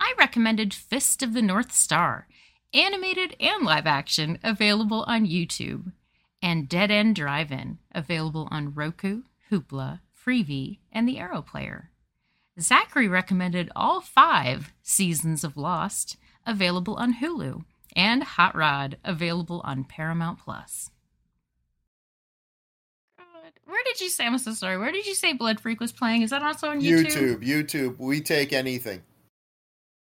I 0.00 0.14
recommended 0.18 0.74
Fist 0.74 1.22
of 1.22 1.34
the 1.34 1.42
North 1.42 1.72
Star, 1.72 2.26
animated 2.72 3.36
and 3.40 3.64
live 3.64 3.86
action, 3.86 4.38
available 4.42 5.04
on 5.06 5.26
YouTube, 5.26 5.92
and 6.42 6.68
Dead 6.68 6.90
End 6.90 7.16
Drive 7.16 7.50
In, 7.50 7.78
available 7.94 8.48
on 8.50 8.74
Roku, 8.74 9.22
Hoopla, 9.50 10.00
Freevee, 10.14 10.78
and 10.92 11.08
the 11.08 11.18
Arrow 11.18 11.42
Player. 11.42 11.90
Zachary 12.58 13.06
recommended 13.08 13.70
all 13.76 14.00
five 14.00 14.72
seasons 14.82 15.44
of 15.44 15.56
Lost, 15.56 16.16
available 16.46 16.94
on 16.94 17.14
Hulu, 17.14 17.64
and 17.94 18.22
Hot 18.22 18.54
Rod, 18.56 18.96
available 19.04 19.60
on 19.64 19.84
Paramount 19.84 20.38
Plus. 20.38 20.90
Where 23.64 23.82
did 23.84 24.00
you 24.00 24.08
say? 24.08 24.24
I'm 24.26 24.38
so 24.38 24.52
sorry. 24.52 24.78
Where 24.78 24.92
did 24.92 25.06
you 25.06 25.14
say 25.14 25.32
Blood 25.32 25.60
Freak 25.60 25.80
was 25.80 25.92
playing? 25.92 26.22
Is 26.22 26.30
that 26.30 26.42
also 26.42 26.68
on 26.70 26.80
YouTube? 26.80 27.40
YouTube. 27.40 27.44
YouTube. 27.44 27.98
We 27.98 28.20
take 28.20 28.52
anything. 28.52 29.02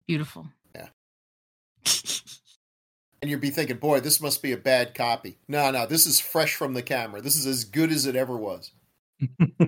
Beautiful. 0.07 0.48
Yeah. 0.74 0.88
and 3.22 3.31
you'd 3.31 3.40
be 3.40 3.50
thinking, 3.50 3.76
boy, 3.76 4.00
this 4.00 4.20
must 4.20 4.42
be 4.42 4.52
a 4.52 4.57
bad 4.57 4.94
copy. 4.94 5.38
No, 5.48 5.70
no, 5.70 5.87
this 5.87 6.07
is 6.07 6.18
fresh 6.18 6.55
from 6.55 6.72
the 6.72 6.83
camera. 6.83 7.20
This 7.20 7.37
is 7.37 7.46
as 7.46 7.64
good 7.64 7.92
as 7.92 8.07
it 8.07 8.16
ever 8.16 8.37
was. 8.37 8.72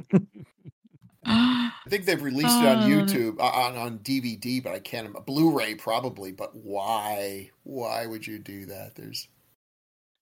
I 1.26 1.70
think 1.88 2.04
they've 2.06 2.22
released 2.22 2.56
it 2.56 2.66
on 2.66 2.78
Uh. 2.82 2.86
YouTube, 2.86 3.38
uh, 3.38 3.42
on, 3.44 3.76
on 3.76 3.98
DVD, 4.00 4.62
but 4.62 4.72
I 4.74 4.78
can't 4.78 5.06
remember. 5.06 5.20
Blu-ray 5.24 5.74
probably, 5.76 6.32
but 6.32 6.54
why? 6.56 7.50
Why 7.64 8.06
would 8.06 8.26
you 8.26 8.38
do 8.38 8.66
that? 8.66 8.94
There's 8.94 9.28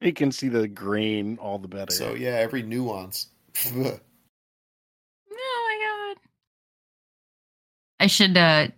You 0.00 0.12
can 0.12 0.32
see 0.32 0.48
the 0.48 0.66
grain 0.68 1.38
all 1.40 1.58
the 1.58 1.68
better. 1.68 1.92
so 1.92 2.14
yeah, 2.14 2.36
every 2.36 2.62
nuance. 2.62 3.28
Oh 5.34 5.68
my 5.68 6.14
god. 6.14 6.22
I 8.00 8.06
should 8.06 8.36
uh 8.36 8.68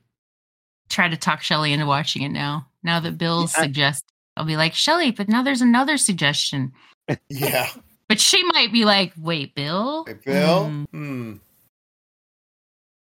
try 0.88 1.08
to 1.08 1.16
talk 1.16 1.42
Shelly 1.42 1.72
into 1.72 1.86
watching 1.86 2.22
it 2.22 2.28
now. 2.30 2.66
Now 2.82 3.00
that 3.00 3.18
Bill 3.18 3.40
Yeah, 3.40 3.46
I- 3.56 3.62
suggests 3.62 4.04
I'll 4.36 4.44
be 4.44 4.56
like, 4.56 4.74
Shelly, 4.74 5.12
but 5.12 5.28
now 5.28 5.42
there's 5.42 5.60
another 5.62 5.96
suggestion. 5.96 6.72
yeah, 7.28 7.68
But 8.08 8.18
she 8.20 8.42
might 8.44 8.72
be 8.72 8.84
like, 8.84 9.12
wait, 9.16 9.54
Bill? 9.54 10.04
hey, 10.06 10.14
Bill. 10.24 10.64
Hmm. 10.68 10.84
Hmm. 10.92 11.32